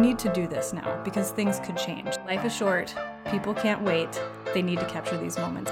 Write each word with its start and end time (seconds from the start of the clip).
need 0.00 0.18
to 0.18 0.32
do 0.32 0.46
this 0.46 0.72
now 0.72 1.00
because 1.04 1.30
things 1.30 1.60
could 1.60 1.76
change. 1.76 2.16
Life 2.26 2.44
is 2.44 2.54
short, 2.54 2.94
people 3.30 3.54
can't 3.54 3.82
wait, 3.82 4.20
they 4.54 4.62
need 4.62 4.80
to 4.80 4.86
capture 4.86 5.16
these 5.16 5.38
moments. 5.38 5.70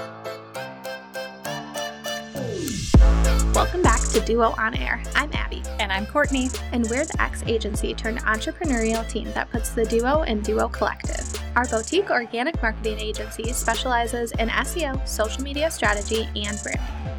Welcome 3.55 3.81
back 3.81 3.99
to 4.13 4.21
Duo 4.21 4.53
On 4.57 4.75
Air. 4.75 5.01
I'm 5.15 5.31
Abby. 5.33 5.63
And 5.79 5.91
I'm 5.91 6.05
Courtney. 6.05 6.49
And 6.71 6.89
we're 6.89 7.05
the 7.05 7.21
X 7.21 7.43
agency 7.45 7.93
turned 7.93 8.19
entrepreneurial 8.23 9.07
team 9.09 9.25
that 9.33 9.49
puts 9.51 9.71
the 9.71 9.85
duo 9.85 10.21
in 10.21 10.41
Duo 10.41 10.69
Collective. 10.69 11.25
Our 11.55 11.65
boutique 11.65 12.09
organic 12.09 12.61
marketing 12.61 12.99
agency 12.99 13.51
specializes 13.51 14.31
in 14.33 14.49
SEO, 14.49 15.05
social 15.07 15.43
media 15.43 15.69
strategy, 15.69 16.29
and 16.35 16.57
branding. 16.63 17.18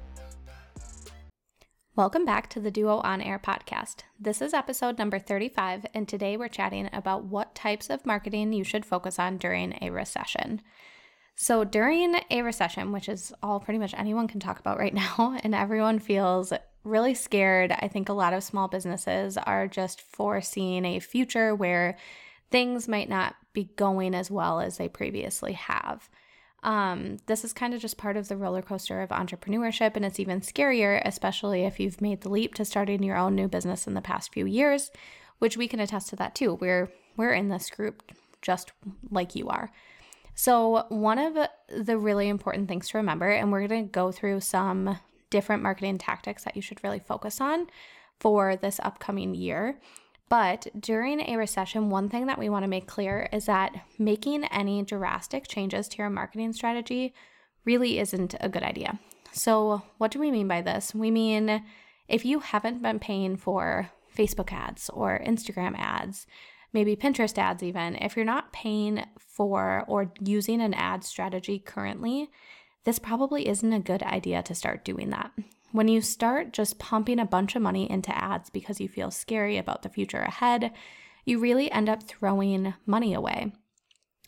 Welcome 1.93 2.23
back 2.23 2.49
to 2.51 2.61
the 2.61 2.71
Duo 2.71 2.99
On 2.99 3.19
Air 3.19 3.37
podcast. 3.37 4.03
This 4.17 4.41
is 4.41 4.53
episode 4.53 4.97
number 4.97 5.19
35, 5.19 5.85
and 5.93 6.07
today 6.07 6.37
we're 6.37 6.47
chatting 6.47 6.89
about 6.93 7.25
what 7.25 7.53
types 7.53 7.89
of 7.89 8.05
marketing 8.05 8.53
you 8.53 8.63
should 8.63 8.85
focus 8.85 9.19
on 9.19 9.37
during 9.37 9.77
a 9.81 9.89
recession. 9.89 10.61
So, 11.35 11.65
during 11.65 12.15
a 12.29 12.43
recession, 12.43 12.93
which 12.93 13.09
is 13.09 13.33
all 13.43 13.59
pretty 13.59 13.77
much 13.77 13.93
anyone 13.97 14.29
can 14.29 14.39
talk 14.39 14.57
about 14.57 14.79
right 14.79 14.93
now, 15.19 15.37
and 15.43 15.53
everyone 15.53 15.99
feels 15.99 16.53
really 16.85 17.13
scared, 17.13 17.73
I 17.73 17.89
think 17.89 18.07
a 18.07 18.13
lot 18.13 18.31
of 18.31 18.41
small 18.41 18.69
businesses 18.69 19.35
are 19.37 19.67
just 19.67 19.99
foreseeing 19.99 20.85
a 20.85 20.99
future 21.01 21.53
where 21.53 21.97
things 22.51 22.87
might 22.87 23.09
not 23.09 23.35
be 23.51 23.65
going 23.75 24.15
as 24.15 24.31
well 24.31 24.61
as 24.61 24.77
they 24.77 24.87
previously 24.87 25.53
have. 25.53 26.09
Um, 26.63 27.17
this 27.25 27.43
is 27.43 27.53
kind 27.53 27.73
of 27.73 27.81
just 27.81 27.97
part 27.97 28.17
of 28.17 28.27
the 28.27 28.37
roller 28.37 28.61
coaster 28.61 29.01
of 29.01 29.09
entrepreneurship, 29.09 29.95
and 29.95 30.05
it's 30.05 30.19
even 30.19 30.41
scarier, 30.41 31.01
especially 31.05 31.63
if 31.63 31.79
you've 31.79 32.01
made 32.01 32.21
the 32.21 32.29
leap 32.29 32.53
to 32.55 32.65
starting 32.65 33.01
your 33.01 33.17
own 33.17 33.35
new 33.35 33.47
business 33.47 33.87
in 33.87 33.95
the 33.95 34.01
past 34.01 34.31
few 34.31 34.45
years, 34.45 34.91
which 35.39 35.57
we 35.57 35.67
can 35.67 35.79
attest 35.79 36.09
to 36.09 36.15
that 36.17 36.35
too. 36.35 36.55
We're 36.55 36.91
we're 37.17 37.33
in 37.33 37.49
this 37.49 37.69
group 37.69 38.11
just 38.41 38.71
like 39.09 39.35
you 39.35 39.49
are. 39.49 39.71
So, 40.35 40.85
one 40.89 41.19
of 41.19 41.37
the 41.69 41.97
really 41.97 42.29
important 42.29 42.67
things 42.67 42.89
to 42.89 42.97
remember, 42.97 43.29
and 43.29 43.51
we're 43.51 43.67
going 43.67 43.85
to 43.85 43.91
go 43.91 44.11
through 44.11 44.39
some 44.41 44.97
different 45.29 45.63
marketing 45.63 45.97
tactics 45.97 46.43
that 46.43 46.55
you 46.55 46.61
should 46.61 46.83
really 46.83 46.99
focus 46.99 47.41
on 47.41 47.67
for 48.19 48.55
this 48.55 48.79
upcoming 48.83 49.33
year, 49.33 49.79
but 50.31 50.67
during 50.79 51.19
a 51.19 51.35
recession, 51.35 51.89
one 51.89 52.07
thing 52.07 52.27
that 52.27 52.39
we 52.39 52.47
want 52.47 52.63
to 52.63 52.69
make 52.69 52.87
clear 52.87 53.27
is 53.33 53.47
that 53.47 53.75
making 53.99 54.45
any 54.45 54.81
drastic 54.81 55.45
changes 55.45 55.89
to 55.89 55.97
your 55.97 56.09
marketing 56.09 56.53
strategy 56.53 57.13
really 57.65 57.99
isn't 57.99 58.35
a 58.39 58.47
good 58.47 58.63
idea. 58.63 58.97
So, 59.33 59.81
what 59.97 60.09
do 60.09 60.19
we 60.19 60.31
mean 60.31 60.47
by 60.47 60.61
this? 60.61 60.95
We 60.95 61.11
mean 61.11 61.65
if 62.07 62.23
you 62.23 62.39
haven't 62.39 62.81
been 62.81 62.97
paying 62.97 63.35
for 63.35 63.91
Facebook 64.17 64.53
ads 64.53 64.89
or 64.93 65.19
Instagram 65.19 65.77
ads, 65.77 66.27
maybe 66.71 66.95
Pinterest 66.95 67.37
ads, 67.37 67.61
even, 67.61 67.97
if 67.97 68.15
you're 68.15 68.23
not 68.23 68.53
paying 68.53 69.03
for 69.19 69.83
or 69.85 70.13
using 70.23 70.61
an 70.61 70.73
ad 70.73 71.03
strategy 71.03 71.59
currently, 71.59 72.29
this 72.85 72.99
probably 72.99 73.49
isn't 73.49 73.73
a 73.73 73.81
good 73.81 74.01
idea 74.03 74.41
to 74.43 74.55
start 74.55 74.85
doing 74.85 75.09
that. 75.09 75.31
When 75.71 75.87
you 75.87 76.01
start 76.01 76.53
just 76.53 76.79
pumping 76.79 77.19
a 77.19 77.25
bunch 77.25 77.55
of 77.55 77.61
money 77.61 77.89
into 77.89 78.15
ads 78.15 78.49
because 78.49 78.81
you 78.81 78.89
feel 78.89 79.11
scary 79.11 79.57
about 79.57 79.83
the 79.83 79.89
future 79.89 80.19
ahead, 80.19 80.71
you 81.25 81.39
really 81.39 81.71
end 81.71 81.87
up 81.87 82.03
throwing 82.03 82.73
money 82.85 83.13
away 83.13 83.53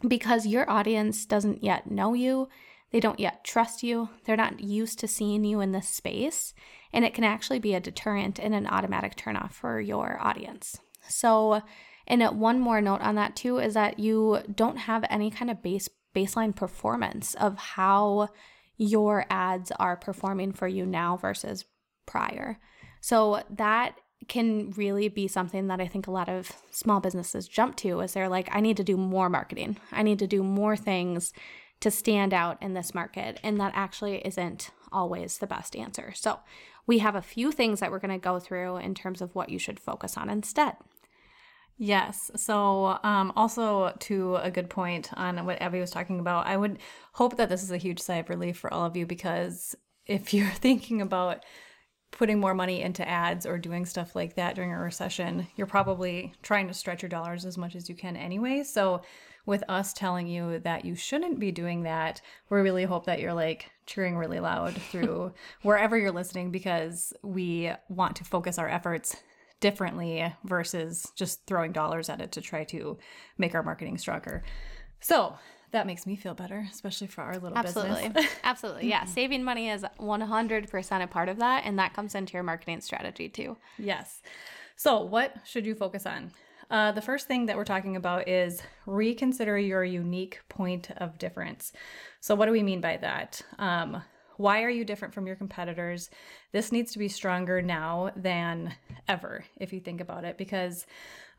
because 0.07 0.45
your 0.45 0.69
audience 0.69 1.25
doesn't 1.25 1.63
yet 1.63 1.89
know 1.89 2.13
you. 2.13 2.47
They 2.91 2.99
don't 2.99 3.19
yet 3.19 3.43
trust 3.43 3.83
you. 3.83 4.09
They're 4.25 4.37
not 4.37 4.59
used 4.59 4.99
to 4.99 5.07
seeing 5.07 5.43
you 5.43 5.59
in 5.61 5.71
this 5.71 5.89
space. 5.89 6.53
And 6.91 7.03
it 7.03 7.13
can 7.13 7.23
actually 7.23 7.59
be 7.59 7.73
a 7.73 7.79
deterrent 7.79 8.39
and 8.39 8.53
an 8.53 8.67
automatic 8.67 9.15
turnoff 9.15 9.51
for 9.51 9.81
your 9.81 10.19
audience. 10.21 10.77
So, 11.07 11.61
and 12.07 12.21
one 12.39 12.59
more 12.59 12.81
note 12.81 13.01
on 13.01 13.15
that 13.15 13.35
too 13.35 13.57
is 13.57 13.73
that 13.73 13.99
you 13.99 14.41
don't 14.53 14.77
have 14.77 15.03
any 15.09 15.31
kind 15.31 15.49
of 15.49 15.63
base 15.63 15.89
baseline 16.15 16.55
performance 16.55 17.33
of 17.35 17.57
how 17.57 18.29
your 18.77 19.25
ads 19.29 19.71
are 19.79 19.95
performing 19.95 20.51
for 20.51 20.67
you 20.67 20.85
now 20.85 21.17
versus 21.17 21.65
prior. 22.05 22.59
So 23.01 23.43
that 23.49 23.95
can 24.27 24.71
really 24.71 25.09
be 25.09 25.27
something 25.27 25.67
that 25.67 25.81
I 25.81 25.87
think 25.87 26.07
a 26.07 26.11
lot 26.11 26.29
of 26.29 26.51
small 26.71 26.99
businesses 26.99 27.47
jump 27.47 27.75
to 27.77 27.99
is 27.99 28.13
they're 28.13 28.29
like, 28.29 28.49
I 28.51 28.61
need 28.61 28.77
to 28.77 28.83
do 28.83 28.97
more 28.97 29.29
marketing. 29.29 29.77
I 29.91 30.03
need 30.03 30.19
to 30.19 30.27
do 30.27 30.43
more 30.43 30.77
things 30.77 31.33
to 31.81 31.91
stand 31.91 32.33
out 32.33 32.61
in 32.61 32.73
this 32.73 32.93
market. 32.93 33.39
And 33.43 33.59
that 33.59 33.73
actually 33.75 34.25
isn't 34.25 34.69
always 34.91 35.39
the 35.39 35.47
best 35.47 35.75
answer. 35.75 36.13
So 36.15 36.39
we 36.87 36.99
have 36.99 37.15
a 37.15 37.21
few 37.21 37.51
things 37.51 37.79
that 37.79 37.91
we're 37.91 37.99
going 37.99 38.11
to 38.11 38.17
go 38.17 38.39
through 38.39 38.77
in 38.77 38.93
terms 38.93 39.21
of 39.21 39.35
what 39.35 39.49
you 39.49 39.59
should 39.59 39.79
focus 39.79 40.15
on 40.15 40.29
instead. 40.29 40.75
Yes. 41.77 42.29
So, 42.35 42.99
um, 43.03 43.33
also 43.35 43.93
to 43.99 44.35
a 44.37 44.51
good 44.51 44.69
point 44.69 45.09
on 45.15 45.45
what 45.45 45.61
Abby 45.61 45.79
was 45.79 45.91
talking 45.91 46.19
about, 46.19 46.47
I 46.47 46.55
would 46.55 46.79
hope 47.13 47.37
that 47.37 47.49
this 47.49 47.63
is 47.63 47.71
a 47.71 47.77
huge 47.77 47.99
sigh 47.99 48.17
of 48.17 48.29
relief 48.29 48.57
for 48.57 48.73
all 48.73 48.85
of 48.85 48.95
you 48.95 49.05
because 49.05 49.75
if 50.05 50.33
you're 50.35 50.47
thinking 50.49 51.01
about 51.01 51.43
putting 52.11 52.39
more 52.39 52.53
money 52.53 52.81
into 52.81 53.07
ads 53.07 53.45
or 53.45 53.57
doing 53.57 53.85
stuff 53.85 54.15
like 54.15 54.35
that 54.35 54.55
during 54.55 54.71
a 54.71 54.77
recession, 54.77 55.47
you're 55.55 55.65
probably 55.65 56.33
trying 56.43 56.67
to 56.67 56.73
stretch 56.73 57.01
your 57.01 57.09
dollars 57.09 57.43
as 57.43 57.57
much 57.57 57.75
as 57.75 57.89
you 57.89 57.95
can 57.95 58.15
anyway. 58.15 58.63
So, 58.63 59.01
with 59.45 59.63
us 59.67 59.91
telling 59.91 60.27
you 60.27 60.59
that 60.59 60.85
you 60.85 60.95
shouldn't 60.95 61.37
be 61.37 61.51
doing 61.51 61.83
that, 61.83 62.21
we 62.49 62.61
really 62.61 62.85
hope 62.85 63.07
that 63.07 63.19
you're 63.19 63.33
like 63.33 63.69
cheering 63.85 64.15
really 64.15 64.39
loud 64.39 64.73
through 64.73 65.33
wherever 65.63 65.97
you're 65.97 66.13
listening 66.13 66.49
because 66.49 67.11
we 67.23 67.71
want 67.89 68.15
to 68.17 68.23
focus 68.23 68.57
our 68.57 68.69
efforts 68.69 69.17
differently 69.63 70.35
versus 70.43 71.09
just 71.15 71.47
throwing 71.47 71.71
dollars 71.71 72.09
at 72.09 72.19
it 72.19 72.33
to 72.33 72.41
try 72.41 72.65
to 72.65 72.97
make 73.37 73.55
our 73.55 73.63
marketing 73.63 73.97
stronger. 73.97 74.43
So 74.99 75.35
that 75.71 75.87
makes 75.87 76.05
me 76.05 76.17
feel 76.17 76.33
better, 76.33 76.67
especially 76.69 77.07
for 77.07 77.21
our 77.21 77.37
little 77.37 77.57
Absolutely. 77.57 78.09
business. 78.09 78.31
Absolutely. 78.43 78.89
Yeah. 78.89 79.05
Saving 79.19 79.41
money 79.41 79.69
is 79.69 79.85
100% 80.01 81.03
a 81.03 81.07
part 81.07 81.29
of 81.29 81.37
that. 81.37 81.63
And 81.65 81.79
that 81.79 81.93
comes 81.93 82.13
into 82.13 82.33
your 82.33 82.43
marketing 82.43 82.81
strategy 82.81 83.29
too. 83.29 83.55
Yes. 83.79 84.21
So, 84.75 85.01
what 85.01 85.33
should 85.45 85.65
you 85.65 85.75
focus 85.75 86.05
on? 86.05 86.33
Uh, 86.69 86.91
the 86.91 87.01
first 87.01 87.29
thing 87.29 87.45
that 87.45 87.55
we're 87.55 87.63
talking 87.63 87.95
about 87.95 88.27
is 88.27 88.61
reconsider 88.85 89.57
your 89.57 89.85
unique 89.85 90.41
point 90.49 90.91
of 90.97 91.17
difference. 91.17 91.71
So, 92.19 92.35
what 92.35 92.47
do 92.47 92.51
we 92.51 92.63
mean 92.63 92.81
by 92.81 92.97
that? 92.97 93.41
Um, 93.59 94.03
why 94.43 94.61
are 94.63 94.69
you 94.69 94.83
different 94.83 95.13
from 95.13 95.25
your 95.25 95.37
competitors? 95.37 96.09
This 96.51 96.73
needs 96.73 96.91
to 96.91 96.99
be 96.99 97.07
stronger 97.07 97.61
now 97.61 98.11
than 98.17 98.75
ever, 99.07 99.45
if 99.55 99.71
you 99.71 99.79
think 99.79 100.01
about 100.01 100.25
it, 100.25 100.37
because 100.37 100.85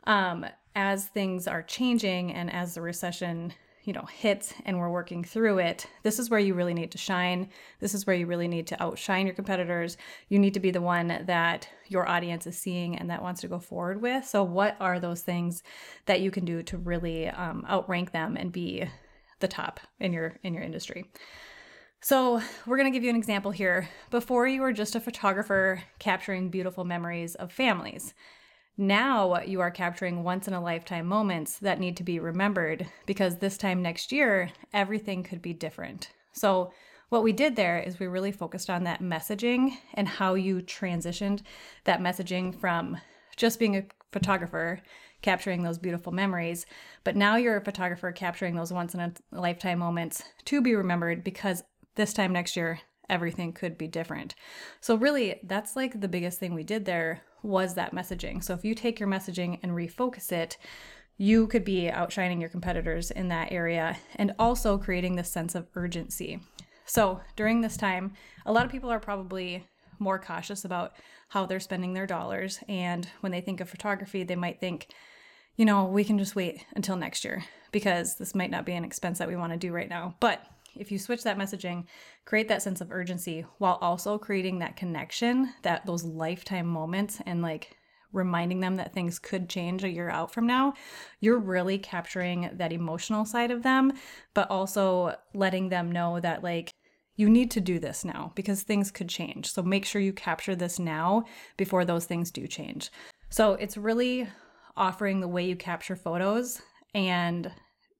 um, 0.05 0.43
as 0.73 1.05
things 1.05 1.47
are 1.47 1.61
changing 1.61 2.33
and 2.33 2.51
as 2.51 2.73
the 2.73 2.81
recession 2.81 3.53
you 3.83 3.93
know 3.93 4.07
hits 4.11 4.55
and 4.65 4.79
we're 4.79 4.89
working 4.89 5.23
through 5.23 5.59
it 5.59 5.85
this 6.01 6.17
is 6.17 6.31
where 6.31 6.39
you 6.39 6.55
really 6.55 6.73
need 6.73 6.91
to 6.91 6.97
shine. 6.97 7.47
This 7.79 7.93
is 7.93 8.07
where 8.07 8.15
you 8.15 8.25
really 8.25 8.47
need 8.47 8.65
to 8.67 8.81
outshine 8.81 9.27
your 9.27 9.35
competitors. 9.35 9.95
You 10.27 10.39
need 10.39 10.55
to 10.55 10.59
be 10.59 10.71
the 10.71 10.81
one 10.81 11.23
that 11.27 11.69
your 11.87 12.09
audience 12.09 12.47
is 12.47 12.57
seeing 12.57 12.97
and 12.97 13.11
that 13.11 13.21
wants 13.21 13.41
to 13.41 13.47
go 13.47 13.59
forward 13.59 14.01
with. 14.01 14.25
So 14.25 14.43
what 14.43 14.75
are 14.79 14.99
those 14.99 15.21
things 15.21 15.61
that 16.07 16.21
you 16.21 16.31
can 16.31 16.45
do 16.45 16.63
to 16.63 16.79
really 16.79 17.27
um, 17.27 17.63
outrank 17.69 18.11
them 18.11 18.35
and 18.35 18.51
be 18.51 18.89
the 19.39 19.47
top 19.47 19.79
in 19.99 20.13
your 20.13 20.39
in 20.41 20.55
your 20.55 20.63
industry 20.63 21.05
so, 22.05 22.39
we're 22.67 22.77
going 22.77 22.85
to 22.85 22.95
give 22.95 23.03
you 23.03 23.09
an 23.09 23.15
example 23.15 23.49
here. 23.49 23.89
Before, 24.11 24.45
you 24.45 24.61
were 24.61 24.71
just 24.71 24.93
a 24.93 24.99
photographer 24.99 25.81
capturing 25.97 26.51
beautiful 26.51 26.83
memories 26.83 27.33
of 27.33 27.51
families. 27.51 28.13
Now, 28.77 29.41
you 29.41 29.59
are 29.61 29.71
capturing 29.71 30.21
once 30.21 30.47
in 30.47 30.53
a 30.53 30.61
lifetime 30.61 31.07
moments 31.07 31.57
that 31.57 31.79
need 31.79 31.97
to 31.97 32.03
be 32.03 32.19
remembered 32.19 32.85
because 33.07 33.37
this 33.39 33.57
time 33.57 33.81
next 33.81 34.11
year, 34.11 34.51
everything 34.71 35.23
could 35.23 35.41
be 35.41 35.51
different. 35.51 36.11
So, 36.31 36.71
what 37.09 37.23
we 37.23 37.33
did 37.33 37.55
there 37.55 37.79
is 37.79 37.97
we 37.97 38.05
really 38.05 38.31
focused 38.31 38.69
on 38.69 38.83
that 38.83 39.01
messaging 39.01 39.71
and 39.95 40.07
how 40.07 40.35
you 40.35 40.57
transitioned 40.57 41.41
that 41.85 42.01
messaging 42.01 42.53
from 42.53 42.97
just 43.35 43.57
being 43.57 43.77
a 43.77 43.85
photographer 44.11 44.79
capturing 45.25 45.63
those 45.63 45.79
beautiful 45.79 46.11
memories, 46.11 46.67
but 47.03 47.15
now 47.15 47.35
you're 47.35 47.57
a 47.57 47.65
photographer 47.65 48.11
capturing 48.11 48.55
those 48.55 48.71
once 48.71 48.93
in 48.93 48.99
a 48.99 49.11
lifetime 49.31 49.79
moments 49.79 50.21
to 50.45 50.61
be 50.61 50.75
remembered 50.75 51.23
because 51.23 51.63
this 51.95 52.13
time 52.13 52.33
next 52.33 52.55
year, 52.55 52.79
everything 53.09 53.53
could 53.53 53.77
be 53.77 53.87
different. 53.87 54.35
So, 54.81 54.95
really, 54.95 55.39
that's 55.43 55.75
like 55.75 56.01
the 56.01 56.07
biggest 56.07 56.39
thing 56.39 56.53
we 56.53 56.63
did 56.63 56.85
there 56.85 57.23
was 57.45 57.75
that 57.75 57.93
messaging. 57.93 58.43
So 58.43 58.53
if 58.53 58.65
you 58.65 58.75
take 58.75 58.99
your 58.99 59.07
messaging 59.07 59.59
and 59.61 59.71
refocus 59.71 60.31
it, 60.31 60.57
you 61.17 61.47
could 61.47 61.63
be 61.63 61.89
outshining 61.89 62.41
your 62.41 62.49
competitors 62.49 63.11
in 63.11 63.29
that 63.29 63.51
area 63.51 63.97
and 64.15 64.33
also 64.37 64.77
creating 64.77 65.15
this 65.15 65.31
sense 65.31 65.55
of 65.55 65.67
urgency. 65.75 66.39
So 66.85 67.21
during 67.35 67.61
this 67.61 67.77
time, 67.77 68.13
a 68.45 68.51
lot 68.51 68.65
of 68.65 68.71
people 68.71 68.91
are 68.91 68.99
probably 68.99 69.65
more 69.97 70.19
cautious 70.19 70.65
about 70.65 70.93
how 71.29 71.45
they're 71.45 71.59
spending 71.59 71.93
their 71.93 72.05
dollars. 72.05 72.59
And 72.67 73.07
when 73.21 73.31
they 73.31 73.41
think 73.41 73.61
of 73.61 73.69
photography, 73.69 74.23
they 74.23 74.35
might 74.35 74.59
think, 74.59 74.87
you 75.55 75.63
know, 75.63 75.85
we 75.85 76.03
can 76.03 76.19
just 76.19 76.35
wait 76.35 76.65
until 76.75 76.97
next 76.97 77.23
year 77.23 77.45
because 77.71 78.17
this 78.17 78.35
might 78.35 78.51
not 78.51 78.65
be 78.65 78.73
an 78.73 78.83
expense 78.83 79.19
that 79.19 79.27
we 79.27 79.37
want 79.37 79.53
to 79.53 79.57
do 79.57 79.71
right 79.71 79.89
now. 79.89 80.15
But 80.19 80.45
if 80.75 80.91
you 80.91 80.99
switch 80.99 81.23
that 81.23 81.37
messaging, 81.37 81.85
create 82.25 82.47
that 82.47 82.61
sense 82.61 82.81
of 82.81 82.91
urgency 82.91 83.45
while 83.57 83.77
also 83.81 84.17
creating 84.17 84.59
that 84.59 84.75
connection, 84.75 85.53
that 85.63 85.85
those 85.85 86.03
lifetime 86.03 86.67
moments 86.67 87.21
and 87.25 87.41
like 87.41 87.75
reminding 88.13 88.61
them 88.61 88.77
that 88.77 88.93
things 88.93 89.19
could 89.19 89.49
change 89.49 89.83
a 89.83 89.89
year 89.89 90.09
out 90.09 90.33
from 90.33 90.47
now, 90.47 90.73
you're 91.19 91.37
really 91.37 91.77
capturing 91.77 92.49
that 92.53 92.71
emotional 92.71 93.25
side 93.25 93.51
of 93.51 93.63
them, 93.63 93.91
but 94.33 94.49
also 94.49 95.15
letting 95.33 95.69
them 95.69 95.91
know 95.91 96.19
that 96.19 96.43
like 96.43 96.71
you 97.17 97.29
need 97.29 97.51
to 97.51 97.61
do 97.61 97.79
this 97.79 98.03
now 98.03 98.31
because 98.35 98.63
things 98.63 98.91
could 98.91 99.09
change. 99.09 99.51
So 99.51 99.61
make 99.61 99.85
sure 99.85 100.01
you 100.01 100.13
capture 100.13 100.55
this 100.55 100.79
now 100.79 101.25
before 101.57 101.85
those 101.85 102.05
things 102.05 102.31
do 102.31 102.47
change. 102.47 102.91
So 103.29 103.53
it's 103.53 103.77
really 103.77 104.27
offering 104.77 105.19
the 105.19 105.27
way 105.27 105.45
you 105.45 105.55
capture 105.55 105.95
photos 105.95 106.61
and 106.93 107.51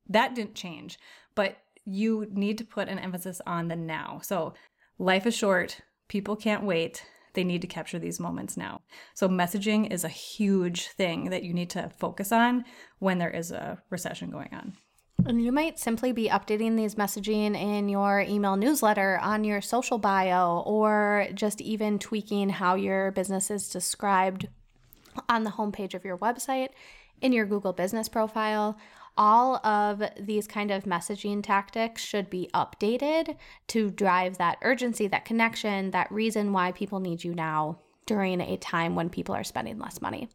that 0.10 0.36
didn't 0.36 0.56
change, 0.56 1.00
but 1.34 1.58
you 1.86 2.28
need 2.32 2.58
to 2.58 2.66
put 2.66 2.90
an 2.90 3.00
emphasis 3.00 3.42
on 3.46 3.68
the 3.68 3.76
now. 3.76 4.20
So 4.24 4.54
life 4.98 5.26
is 5.26 5.36
short, 5.36 5.82
people 6.08 6.36
can't 6.36 6.64
wait. 6.64 7.06
They 7.34 7.44
need 7.44 7.62
to 7.62 7.68
capture 7.68 8.00
these 8.00 8.20
moments 8.20 8.56
now. 8.56 8.82
So, 9.14 9.28
messaging 9.28 9.92
is 9.92 10.06
a 10.06 10.10
huge 10.10 10.88
thing 10.88 11.32
that 11.32 11.44
you 11.44 11.54
need 11.54 11.70
to 11.72 11.92
focus 12.00 12.32
on 12.32 12.64
when 13.00 13.18
there 13.18 13.30
is 13.30 13.52
a 13.52 13.82
recession 13.90 14.32
going 14.32 14.54
on. 14.54 14.78
And 15.26 15.44
you 15.44 15.52
might 15.52 15.80
simply 15.80 16.12
be 16.12 16.30
updating 16.30 16.78
these 16.78 16.96
messaging 16.96 17.60
in 17.60 17.90
your 17.90 18.22
email 18.22 18.56
newsletter, 18.56 19.20
on 19.22 19.44
your 19.44 19.60
social 19.60 19.98
bio, 19.98 20.64
or 20.66 21.28
just 21.34 21.62
even 21.62 22.00
tweaking 22.00 22.50
how 22.50 22.76
your 22.76 23.12
business 23.12 23.52
is 23.52 23.70
described 23.70 24.48
on 25.28 25.44
the 25.44 25.52
homepage 25.52 25.94
of 25.94 26.06
your 26.06 26.18
website, 26.18 26.70
in 27.22 27.34
your 27.34 27.46
Google 27.46 27.74
business 27.74 28.08
profile. 28.08 28.78
All 29.18 29.66
of 29.66 30.04
these 30.20 30.48
kind 30.48 30.72
of 30.72 30.84
messaging 30.84 31.42
tactics 31.42 32.04
should 32.04 32.30
be 32.30 32.50
updated 32.54 33.38
to 33.68 33.90
drive 33.90 34.38
that 34.38 34.58
urgency, 34.62 35.08
that 35.08 35.26
connection, 35.26 35.92
that 35.92 36.12
reason 36.12 36.52
why 36.52 36.72
people 36.74 37.00
need 37.00 37.24
you 37.24 37.34
now 37.34 37.80
during 38.06 38.42
a 38.42 38.58
time 38.58 38.96
when 38.96 39.10
people 39.10 39.34
are 39.34 39.44
spending 39.44 39.80
less 39.80 40.02
money. 40.02 40.30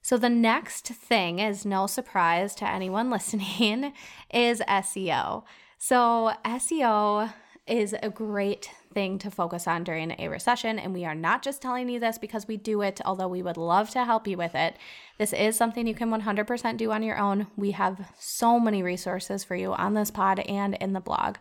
So, 0.00 0.16
the 0.16 0.30
next 0.30 0.86
thing 0.86 1.38
is 1.38 1.66
no 1.66 1.86
surprise 1.86 2.54
to 2.56 2.70
anyone 2.70 3.10
listening 3.10 3.92
is 4.32 4.62
SEO. 4.68 5.44
So, 5.78 6.32
SEO 6.44 7.32
is 7.66 7.94
a 8.02 8.08
great 8.08 8.70
thing 8.92 9.18
to 9.18 9.30
focus 9.30 9.66
on 9.66 9.84
during 9.84 10.14
a 10.18 10.28
recession. 10.28 10.78
And 10.78 10.92
we 10.92 11.04
are 11.04 11.14
not 11.14 11.42
just 11.42 11.62
telling 11.62 11.88
you 11.88 12.00
this 12.00 12.18
because 12.18 12.48
we 12.48 12.56
do 12.56 12.82
it, 12.82 13.00
although 13.04 13.28
we 13.28 13.42
would 13.42 13.56
love 13.56 13.90
to 13.90 14.04
help 14.04 14.26
you 14.26 14.36
with 14.36 14.54
it. 14.54 14.76
This 15.18 15.32
is 15.32 15.56
something 15.56 15.86
you 15.86 15.94
can 15.94 16.10
100% 16.10 16.76
do 16.76 16.92
on 16.92 17.02
your 17.02 17.18
own. 17.18 17.46
We 17.56 17.72
have 17.72 18.12
so 18.18 18.58
many 18.58 18.82
resources 18.82 19.44
for 19.44 19.54
you 19.54 19.72
on 19.72 19.94
this 19.94 20.10
pod 20.10 20.40
and 20.40 20.74
in 20.74 20.92
the 20.92 21.00
blog. 21.00 21.36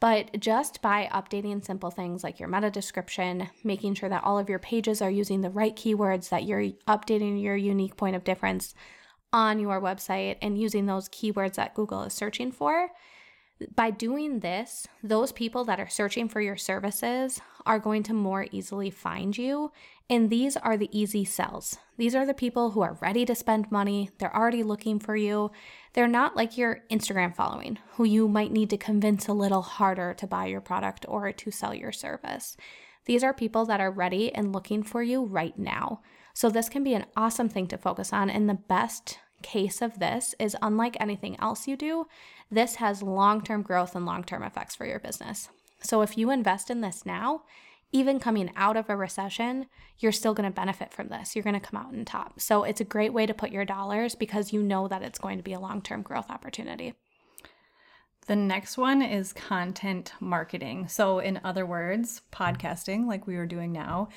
But 0.00 0.38
just 0.38 0.80
by 0.80 1.08
updating 1.12 1.64
simple 1.64 1.90
things 1.90 2.22
like 2.22 2.38
your 2.38 2.48
meta 2.48 2.70
description, 2.70 3.50
making 3.64 3.94
sure 3.94 4.08
that 4.08 4.22
all 4.22 4.38
of 4.38 4.48
your 4.48 4.60
pages 4.60 5.02
are 5.02 5.10
using 5.10 5.40
the 5.40 5.50
right 5.50 5.74
keywords, 5.74 6.28
that 6.28 6.44
you're 6.44 6.70
updating 6.86 7.42
your 7.42 7.56
unique 7.56 7.96
point 7.96 8.14
of 8.14 8.22
difference 8.22 8.74
on 9.32 9.58
your 9.58 9.80
website, 9.80 10.36
and 10.40 10.58
using 10.58 10.86
those 10.86 11.08
keywords 11.08 11.54
that 11.54 11.74
Google 11.74 12.04
is 12.04 12.14
searching 12.14 12.52
for, 12.52 12.90
by 13.74 13.90
doing 13.90 14.40
this, 14.40 14.86
those 15.02 15.32
people 15.32 15.64
that 15.64 15.80
are 15.80 15.88
searching 15.88 16.28
for 16.28 16.40
your 16.40 16.56
services 16.56 17.40
are 17.66 17.78
going 17.78 18.02
to 18.04 18.14
more 18.14 18.46
easily 18.52 18.90
find 18.90 19.36
you. 19.36 19.72
And 20.08 20.30
these 20.30 20.56
are 20.56 20.76
the 20.76 20.88
easy 20.98 21.24
sells. 21.24 21.76
These 21.96 22.14
are 22.14 22.24
the 22.24 22.34
people 22.34 22.70
who 22.70 22.80
are 22.80 22.98
ready 23.00 23.24
to 23.26 23.34
spend 23.34 23.70
money. 23.70 24.10
They're 24.18 24.34
already 24.34 24.62
looking 24.62 25.00
for 25.00 25.16
you. 25.16 25.50
They're 25.92 26.06
not 26.06 26.36
like 26.36 26.56
your 26.56 26.80
Instagram 26.90 27.34
following, 27.34 27.78
who 27.92 28.04
you 28.04 28.28
might 28.28 28.52
need 28.52 28.70
to 28.70 28.78
convince 28.78 29.26
a 29.26 29.32
little 29.32 29.62
harder 29.62 30.14
to 30.14 30.26
buy 30.26 30.46
your 30.46 30.60
product 30.60 31.04
or 31.08 31.32
to 31.32 31.50
sell 31.50 31.74
your 31.74 31.92
service. 31.92 32.56
These 33.04 33.24
are 33.24 33.34
people 33.34 33.64
that 33.66 33.80
are 33.80 33.90
ready 33.90 34.34
and 34.34 34.52
looking 34.52 34.82
for 34.82 35.02
you 35.02 35.24
right 35.24 35.58
now. 35.58 36.02
So, 36.34 36.48
this 36.48 36.68
can 36.68 36.84
be 36.84 36.94
an 36.94 37.06
awesome 37.16 37.48
thing 37.48 37.66
to 37.68 37.78
focus 37.78 38.12
on. 38.12 38.30
And 38.30 38.48
the 38.48 38.54
best 38.54 39.18
case 39.42 39.82
of 39.82 39.98
this 39.98 40.34
is 40.38 40.56
unlike 40.62 40.96
anything 41.00 41.38
else 41.40 41.68
you 41.68 41.76
do, 41.76 42.06
this 42.50 42.76
has 42.76 43.02
long 43.02 43.42
term 43.42 43.62
growth 43.62 43.94
and 43.94 44.06
long 44.06 44.24
term 44.24 44.42
effects 44.42 44.74
for 44.74 44.86
your 44.86 44.98
business. 44.98 45.48
So 45.80 46.02
if 46.02 46.18
you 46.18 46.30
invest 46.30 46.70
in 46.70 46.80
this 46.80 47.06
now, 47.06 47.42
even 47.92 48.20
coming 48.20 48.50
out 48.56 48.76
of 48.76 48.90
a 48.90 48.96
recession, 48.96 49.66
you're 49.98 50.12
still 50.12 50.34
going 50.34 50.48
to 50.48 50.54
benefit 50.54 50.92
from 50.92 51.08
this. 51.08 51.34
You're 51.34 51.42
going 51.42 51.58
to 51.58 51.60
come 51.60 51.80
out 51.80 51.92
on 51.92 52.04
top. 52.04 52.40
So 52.40 52.64
it's 52.64 52.80
a 52.80 52.84
great 52.84 53.12
way 53.12 53.24
to 53.26 53.34
put 53.34 53.50
your 53.50 53.64
dollars 53.64 54.14
because 54.14 54.52
you 54.52 54.62
know 54.62 54.88
that 54.88 55.02
it's 55.02 55.18
going 55.18 55.38
to 55.38 55.44
be 55.44 55.54
a 55.54 55.60
long 55.60 55.80
term 55.80 56.02
growth 56.02 56.30
opportunity. 56.30 56.94
The 58.28 58.36
next 58.36 58.76
one 58.76 59.00
is 59.00 59.32
content 59.32 60.12
marketing. 60.20 60.86
So, 60.88 61.18
in 61.18 61.40
other 61.44 61.64
words, 61.64 62.20
podcasting, 62.30 63.06
like 63.06 63.26
we 63.26 63.36
are 63.36 63.46
doing 63.46 63.72
now, 63.72 64.10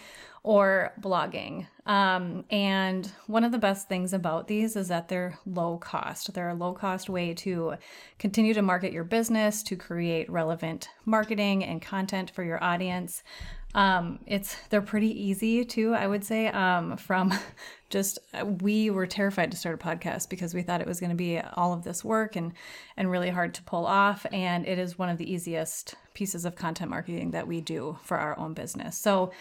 or 0.43 0.91
blogging. 0.99 1.67
Um, 1.85 2.43
and 2.49 3.09
one 3.27 3.45
of 3.45 3.53
the 3.53 3.57
best 3.57 3.87
things 3.87 4.11
about 4.11 4.49
these 4.49 4.75
is 4.75 4.89
that 4.89 5.07
they're 5.07 5.39
low 5.45 5.77
cost. 5.77 6.33
They're 6.33 6.49
a 6.49 6.53
low 6.53 6.73
cost 6.73 7.09
way 7.09 7.33
to 7.35 7.75
continue 8.19 8.53
to 8.53 8.61
market 8.61 8.91
your 8.91 9.05
business, 9.05 9.63
to 9.63 9.77
create 9.77 10.29
relevant 10.29 10.89
marketing 11.05 11.63
and 11.63 11.81
content 11.81 12.31
for 12.31 12.43
your 12.43 12.61
audience. 12.61 13.23
Um, 13.73 14.19
it's 14.25 14.55
they're 14.69 14.81
pretty 14.81 15.09
easy 15.09 15.63
too, 15.63 15.93
I 15.93 16.07
would 16.07 16.23
say. 16.23 16.47
Um, 16.47 16.97
from 16.97 17.33
just 17.89 18.19
we 18.61 18.89
were 18.89 19.07
terrified 19.07 19.51
to 19.51 19.57
start 19.57 19.81
a 19.81 19.83
podcast 19.83 20.29
because 20.29 20.53
we 20.53 20.61
thought 20.61 20.81
it 20.81 20.87
was 20.87 20.99
going 20.99 21.09
to 21.09 21.15
be 21.15 21.39
all 21.39 21.73
of 21.73 21.83
this 21.83 22.03
work 22.03 22.35
and 22.35 22.53
and 22.97 23.09
really 23.09 23.29
hard 23.29 23.53
to 23.55 23.63
pull 23.63 23.85
off. 23.85 24.25
And 24.31 24.67
it 24.67 24.77
is 24.77 24.97
one 24.97 25.09
of 25.09 25.17
the 25.17 25.31
easiest 25.31 25.95
pieces 26.13 26.45
of 26.45 26.55
content 26.55 26.89
marketing 26.89 27.31
that 27.31 27.47
we 27.47 27.61
do 27.61 27.97
for 28.03 28.17
our 28.17 28.37
own 28.37 28.53
business. 28.53 28.97
So, 28.97 29.31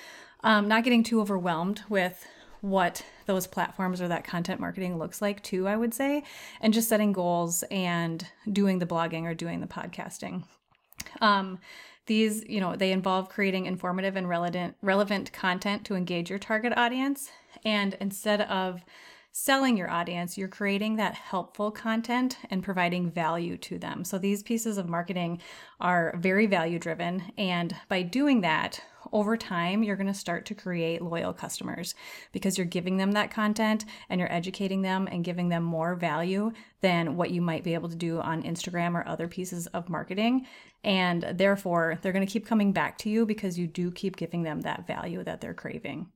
um, 0.43 0.69
not 0.69 0.85
getting 0.85 1.03
too 1.03 1.21
overwhelmed 1.21 1.83
with 1.89 2.27
what 2.61 3.05
those 3.27 3.47
platforms 3.47 4.01
or 4.01 4.09
that 4.09 4.25
content 4.25 4.61
marketing 4.61 4.99
looks 4.99 5.23
like 5.23 5.43
too 5.43 5.67
i 5.67 5.75
would 5.75 5.95
say 5.95 6.23
and 6.61 6.75
just 6.75 6.91
setting 6.91 7.11
goals 7.11 7.65
and 7.71 8.27
doing 8.53 8.79
the 8.79 8.87
blogging 8.87 9.23
or 9.25 9.33
doing 9.33 9.63
the 9.63 9.67
podcasting 9.67 10.43
um, 11.21 11.59
these, 12.07 12.45
you 12.49 12.61
know, 12.61 12.75
they 12.75 12.93
involve 12.93 13.29
creating 13.29 13.67
informative 13.67 14.17
and 14.17 14.29
relevant 14.29 14.75
relevant 14.83 15.33
content 15.33 15.85
to 15.85 15.95
engage 15.95 16.31
your 16.31 16.39
target 16.39 16.73
audience. 16.77 17.31
And 17.65 17.97
instead 18.01 18.41
of 18.43 18.83
selling 19.33 19.77
your 19.77 19.91
audience, 19.91 20.37
you're 20.37 20.49
creating 20.49 20.97
that 20.97 21.15
helpful 21.15 21.71
content 21.71 22.37
and 22.51 22.65
providing 22.65 23.11
value 23.11 23.57
to 23.59 23.79
them. 23.79 24.05
So 24.05 24.19
these 24.19 24.43
pieces 24.43 24.77
of 24.77 24.89
marketing 24.89 25.41
are 25.81 26.15
very 26.19 26.47
value 26.47 26.79
driven. 26.79 27.23
And 27.39 27.77
by 27.89 28.03
doing 28.03 28.41
that, 28.41 28.83
over 29.13 29.37
time, 29.37 29.83
you're 29.83 29.97
going 29.97 30.07
to 30.07 30.15
start 30.15 30.47
to 30.47 30.55
create 30.55 31.03
loyal 31.03 31.33
customers 31.33 31.95
because 32.33 32.57
you're 32.57 32.67
giving 32.67 32.97
them 32.97 33.13
that 33.13 33.31
content 33.31 33.85
and 34.09 34.19
you're 34.19 34.33
educating 34.33 34.83
them 34.83 35.09
and 35.11 35.25
giving 35.25 35.49
them 35.49 35.63
more 35.63 35.95
value 35.95 36.53
than 36.81 37.17
what 37.17 37.31
you 37.31 37.41
might 37.41 37.65
be 37.65 37.75
able 37.75 37.89
to 37.89 37.97
do 37.97 38.21
on 38.21 38.43
Instagram 38.43 38.95
or 38.95 39.07
other 39.07 39.29
pieces 39.29 39.67
of 39.69 39.89
marketing. 39.89 40.47
And 40.83 41.23
therefore, 41.35 41.99
they're 42.01 42.13
going 42.13 42.27
to 42.27 42.33
keep 42.33 42.47
coming 42.47 42.73
back 42.73 42.99
to 42.99 43.11
you 43.11 43.27
because 43.27 43.59
you 43.59 43.67
do 43.67 43.91
keep 43.91 44.17
giving 44.17 44.43
them 44.43 44.63
that 44.63 44.87
value 44.87 45.23
that 45.25 45.41
they're 45.41 45.55
craving. 45.55 46.09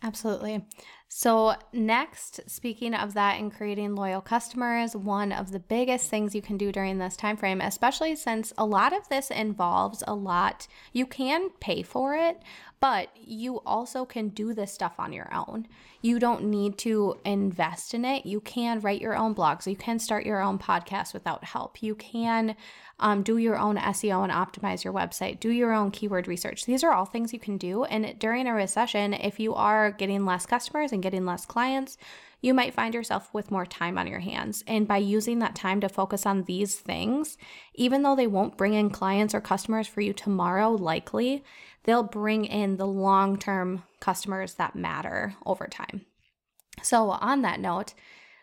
Absolutely. 0.00 0.64
So, 1.08 1.54
next, 1.72 2.40
speaking 2.48 2.94
of 2.94 3.14
that 3.14 3.40
and 3.40 3.52
creating 3.52 3.96
loyal 3.96 4.20
customers, 4.20 4.94
one 4.94 5.32
of 5.32 5.50
the 5.50 5.58
biggest 5.58 6.08
things 6.08 6.34
you 6.36 6.42
can 6.42 6.56
do 6.56 6.70
during 6.70 6.98
this 6.98 7.16
time 7.16 7.36
frame, 7.36 7.60
especially 7.60 8.14
since 8.14 8.52
a 8.56 8.64
lot 8.64 8.92
of 8.92 9.08
this 9.08 9.30
involves 9.30 10.04
a 10.06 10.14
lot, 10.14 10.68
you 10.92 11.04
can 11.04 11.50
pay 11.60 11.82
for 11.82 12.14
it, 12.14 12.40
but 12.80 13.08
you 13.16 13.60
also 13.60 14.04
can 14.04 14.28
do 14.28 14.54
this 14.54 14.72
stuff 14.72 14.94
on 14.98 15.12
your 15.12 15.32
own. 15.34 15.66
You 16.00 16.18
don't 16.18 16.44
need 16.44 16.78
to 16.78 17.16
invest 17.24 17.92
in 17.92 18.04
it. 18.04 18.24
You 18.24 18.40
can 18.40 18.80
write 18.80 19.00
your 19.00 19.16
own 19.16 19.34
blogs. 19.34 19.66
You 19.66 19.76
can 19.76 19.98
start 19.98 20.24
your 20.24 20.40
own 20.40 20.58
podcast 20.58 21.12
without 21.12 21.44
help. 21.44 21.82
You 21.82 21.94
can 21.96 22.54
um, 23.00 23.22
do 23.22 23.38
your 23.38 23.58
own 23.58 23.76
SEO 23.76 24.22
and 24.22 24.32
optimize 24.32 24.84
your 24.84 24.92
website. 24.92 25.40
Do 25.40 25.50
your 25.50 25.72
own 25.72 25.90
keyword 25.90 26.28
research. 26.28 26.66
These 26.66 26.84
are 26.84 26.92
all 26.92 27.04
things 27.04 27.32
you 27.32 27.40
can 27.40 27.56
do. 27.56 27.84
And 27.84 28.16
during 28.18 28.46
a 28.46 28.54
recession, 28.54 29.12
if 29.12 29.40
you 29.40 29.54
are 29.54 29.90
getting 29.90 30.24
less 30.24 30.46
customers 30.46 30.92
and 30.92 31.02
getting 31.02 31.26
less 31.26 31.46
clients, 31.46 31.98
you 32.40 32.54
might 32.54 32.74
find 32.74 32.94
yourself 32.94 33.32
with 33.32 33.50
more 33.50 33.66
time 33.66 33.98
on 33.98 34.06
your 34.06 34.20
hands. 34.20 34.62
And 34.66 34.86
by 34.86 34.98
using 34.98 35.40
that 35.40 35.56
time 35.56 35.80
to 35.80 35.88
focus 35.88 36.24
on 36.24 36.44
these 36.44 36.76
things, 36.76 37.36
even 37.74 38.02
though 38.02 38.14
they 38.14 38.26
won't 38.26 38.56
bring 38.56 38.74
in 38.74 38.90
clients 38.90 39.34
or 39.34 39.40
customers 39.40 39.88
for 39.88 40.00
you 40.00 40.12
tomorrow, 40.12 40.70
likely, 40.70 41.42
they'll 41.84 42.04
bring 42.04 42.44
in 42.44 42.76
the 42.76 42.86
long 42.86 43.38
term 43.38 43.82
customers 44.00 44.54
that 44.54 44.76
matter 44.76 45.34
over 45.44 45.66
time. 45.66 46.06
So, 46.82 47.10
on 47.10 47.42
that 47.42 47.58
note, 47.58 47.94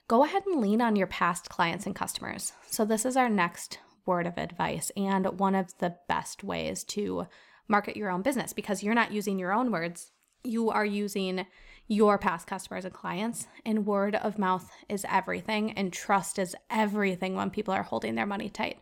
go 0.10 0.26
ahead 0.26 0.44
and 0.46 0.60
lean 0.60 0.82
on 0.82 0.98
your 0.98 1.08
past 1.08 1.50
clients 1.50 1.86
and 1.86 1.96
customers. 1.96 2.52
So, 2.70 2.84
this 2.84 3.06
is 3.06 3.16
our 3.16 3.30
next 3.30 3.80
word 4.06 4.28
of 4.28 4.38
advice 4.38 4.92
and 4.98 5.40
one 5.40 5.56
of 5.56 5.78
the 5.78 5.96
best 6.08 6.44
ways 6.44 6.84
to 6.84 7.28
market 7.68 7.96
your 7.96 8.12
own 8.12 8.22
business 8.22 8.54
because 8.54 8.84
you're 8.84 8.94
not 8.94 9.12
using 9.12 9.40
your 9.40 9.54
own 9.54 9.72
words, 9.72 10.12
you 10.44 10.70
are 10.70 10.86
using 10.86 11.46
your 11.88 12.18
past 12.18 12.48
customers 12.48 12.86
and 12.86 12.94
clients. 12.94 13.48
And 13.66 13.86
word 13.86 14.16
of 14.16 14.40
mouth 14.40 14.70
is 14.90 15.06
everything, 15.10 15.72
and 15.74 15.94
trust 15.94 16.40
is 16.40 16.56
everything 16.70 17.36
when 17.36 17.50
people 17.50 17.74
are 17.74 17.84
holding 17.84 18.16
their 18.16 18.26
money 18.26 18.50
tight. 18.50 18.80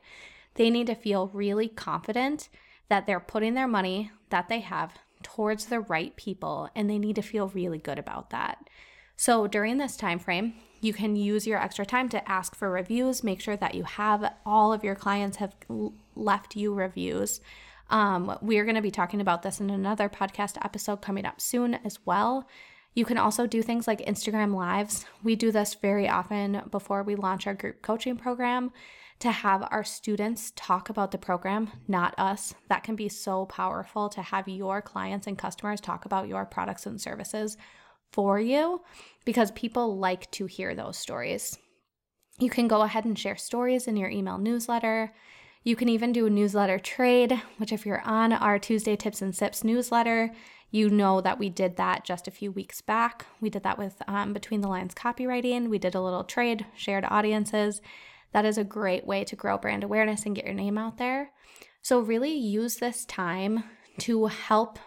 They 0.55 0.69
need 0.69 0.87
to 0.87 0.95
feel 0.95 1.31
really 1.33 1.67
confident 1.67 2.49
that 2.89 3.05
they're 3.05 3.19
putting 3.19 3.53
their 3.53 3.67
money 3.67 4.11
that 4.29 4.49
they 4.49 4.59
have 4.59 4.93
towards 5.21 5.65
the 5.65 5.79
right 5.79 6.15
people, 6.15 6.69
and 6.75 6.89
they 6.89 6.99
need 6.99 7.15
to 7.15 7.21
feel 7.21 7.47
really 7.49 7.77
good 7.77 7.99
about 7.99 8.29
that. 8.29 8.69
So 9.15 9.47
during 9.47 9.77
this 9.77 9.95
time 9.95 10.19
frame, 10.19 10.53
you 10.81 10.91
can 10.91 11.15
use 11.15 11.47
your 11.47 11.59
extra 11.59 11.85
time 11.85 12.09
to 12.09 12.29
ask 12.29 12.55
for 12.55 12.69
reviews. 12.69 13.23
Make 13.23 13.39
sure 13.39 13.55
that 13.55 13.75
you 13.75 13.83
have 13.83 14.33
all 14.45 14.73
of 14.73 14.83
your 14.83 14.95
clients 14.95 15.37
have 15.37 15.55
left 16.15 16.55
you 16.55 16.73
reviews. 16.73 17.39
Um, 17.89 18.37
we're 18.41 18.65
going 18.65 18.75
to 18.75 18.81
be 18.81 18.91
talking 18.91 19.21
about 19.21 19.43
this 19.43 19.59
in 19.59 19.69
another 19.69 20.09
podcast 20.09 20.57
episode 20.63 21.01
coming 21.01 21.25
up 21.25 21.39
soon 21.39 21.75
as 21.85 21.99
well. 22.05 22.47
You 22.93 23.05
can 23.05 23.17
also 23.17 23.47
do 23.47 23.61
things 23.61 23.87
like 23.87 24.05
Instagram 24.05 24.53
Lives. 24.53 25.05
We 25.23 25.35
do 25.35 25.51
this 25.51 25.73
very 25.73 26.07
often 26.07 26.61
before 26.69 27.03
we 27.03 27.15
launch 27.15 27.47
our 27.47 27.53
group 27.53 27.81
coaching 27.81 28.17
program 28.17 28.71
to 29.19 29.31
have 29.31 29.67
our 29.71 29.83
students 29.83 30.51
talk 30.55 30.89
about 30.89 31.11
the 31.11 31.17
program, 31.17 31.71
not 31.87 32.13
us. 32.17 32.53
That 32.69 32.83
can 32.83 32.95
be 32.95 33.09
so 33.09 33.45
powerful 33.45 34.09
to 34.09 34.21
have 34.21 34.47
your 34.47 34.81
clients 34.81 35.27
and 35.27 35.37
customers 35.37 35.81
talk 35.81 36.05
about 36.05 36.27
your 36.27 36.45
products 36.45 36.85
and 36.85 36.99
services 36.99 37.57
for 38.11 38.39
you 38.39 38.81
because 39.25 39.49
people 39.51 39.97
like 39.97 40.29
to 40.31 40.45
hear 40.45 40.75
those 40.75 40.97
stories. 40.97 41.57
You 42.39 42.49
can 42.49 42.67
go 42.67 42.81
ahead 42.81 43.05
and 43.05 43.17
share 43.17 43.37
stories 43.37 43.87
in 43.87 43.97
your 43.97 44.09
email 44.09 44.37
newsletter. 44.37 45.13
You 45.63 45.77
can 45.77 45.87
even 45.87 46.11
do 46.11 46.25
a 46.25 46.29
newsletter 46.29 46.77
trade, 46.77 47.41
which, 47.57 47.71
if 47.71 47.85
you're 47.85 48.01
on 48.01 48.33
our 48.33 48.59
Tuesday 48.59 48.97
Tips 48.97 49.21
and 49.21 49.33
Sips 49.33 49.63
newsletter, 49.63 50.31
you 50.71 50.89
know 50.89 51.21
that 51.21 51.39
we 51.39 51.49
did 51.49 51.77
that 51.77 52.03
just 52.03 52.27
a 52.27 52.31
few 52.31 52.51
weeks 52.51 52.81
back. 52.81 53.25
We 53.39 53.49
did 53.49 53.63
that 53.63 53.77
with 53.77 54.01
um, 54.07 54.33
Between 54.33 54.59
the 54.59 54.67
Lines 54.67 54.93
copywriting. 54.93 55.69
We 55.69 55.77
did 55.77 55.95
a 55.95 56.01
little 56.01 56.25
trade, 56.25 56.65
shared 56.75 57.05
audiences. 57.07 57.81
That 58.33 58.43
is 58.43 58.57
a 58.57 58.63
great 58.65 59.05
way 59.05 59.23
to 59.23 59.35
grow 59.37 59.57
brand 59.57 59.83
awareness 59.85 60.25
and 60.25 60.35
get 60.35 60.45
your 60.45 60.53
name 60.53 60.77
out 60.77 60.97
there. 60.97 61.31
So, 61.81 61.99
really 61.99 62.33
use 62.33 62.77
this 62.77 63.05
time 63.05 63.63
to 63.99 64.25
help 64.25 64.79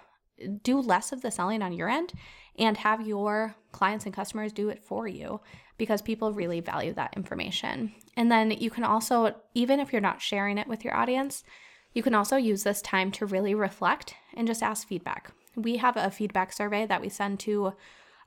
do 0.63 0.79
less 0.79 1.11
of 1.11 1.23
the 1.23 1.31
selling 1.31 1.63
on 1.63 1.73
your 1.73 1.89
end 1.89 2.13
and 2.59 2.77
have 2.79 3.07
your 3.07 3.55
clients 3.73 4.05
and 4.05 4.15
customers 4.15 4.53
do 4.53 4.69
it 4.69 4.85
for 4.85 5.09
you 5.09 5.41
because 5.79 6.03
people 6.03 6.33
really 6.33 6.61
value 6.61 6.93
that 6.95 7.15
information. 7.17 7.93
And 8.17 8.31
then 8.31 8.51
you 8.51 8.71
can 8.71 8.85
also, 8.85 9.35
even 9.55 9.81
if 9.81 9.93
you're 9.93 10.01
not 10.01 10.23
sharing 10.23 10.59
it 10.59 10.69
with 10.69 10.85
your 10.85 10.97
audience, 10.97 11.45
you 11.93 12.03
can 12.03 12.15
also 12.15 12.37
use 12.37 12.63
this 12.63 12.83
time 12.83 13.11
to 13.13 13.27
really 13.27 13.55
reflect 13.55 14.15
and 14.35 14.47
just 14.47 14.63
ask 14.63 14.87
feedback. 14.87 15.33
We 15.55 15.79
have 15.79 15.97
a 15.97 16.11
feedback 16.11 16.53
survey 16.53 16.87
that 16.87 17.01
we 17.01 17.09
send 17.09 17.41
to 17.41 17.73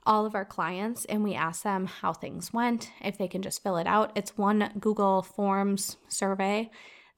all 0.06 0.26
of 0.26 0.34
our 0.34 0.44
clients 0.44 1.04
and 1.04 1.22
we 1.22 1.34
ask 1.34 1.62
them 1.62 1.86
how 1.86 2.12
things 2.12 2.52
went, 2.52 2.90
if 3.00 3.18
they 3.18 3.28
can 3.28 3.42
just 3.42 3.62
fill 3.62 3.76
it 3.76 3.86
out. 3.86 4.12
It's 4.16 4.36
one 4.36 4.72
Google 4.80 5.22
Forms 5.22 5.98
survey 6.08 6.70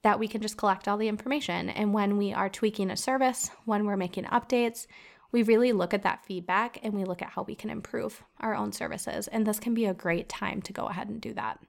that 0.03 0.19
we 0.19 0.27
can 0.27 0.41
just 0.41 0.57
collect 0.57 0.87
all 0.87 0.97
the 0.97 1.07
information. 1.07 1.69
And 1.69 1.93
when 1.93 2.17
we 2.17 2.33
are 2.33 2.49
tweaking 2.49 2.91
a 2.91 2.97
service, 2.97 3.49
when 3.65 3.85
we're 3.85 3.97
making 3.97 4.25
updates, 4.25 4.85
we 5.33 5.43
really 5.43 5.73
look 5.73 5.93
at 5.93 6.03
that 6.03 6.23
feedback 6.23 6.79
and 6.83 6.93
we 6.93 7.03
look 7.03 7.21
at 7.21 7.31
how 7.31 7.41
we 7.41 7.55
can 7.55 7.69
improve 7.69 8.23
our 8.39 8.55
own 8.55 8.71
services. 8.71 9.27
And 9.27 9.45
this 9.45 9.59
can 9.59 9.73
be 9.73 9.85
a 9.85 9.93
great 9.93 10.29
time 10.29 10.61
to 10.61 10.71
go 10.71 10.85
ahead 10.85 11.09
and 11.09 11.19
do 11.19 11.33
that. 11.33 11.59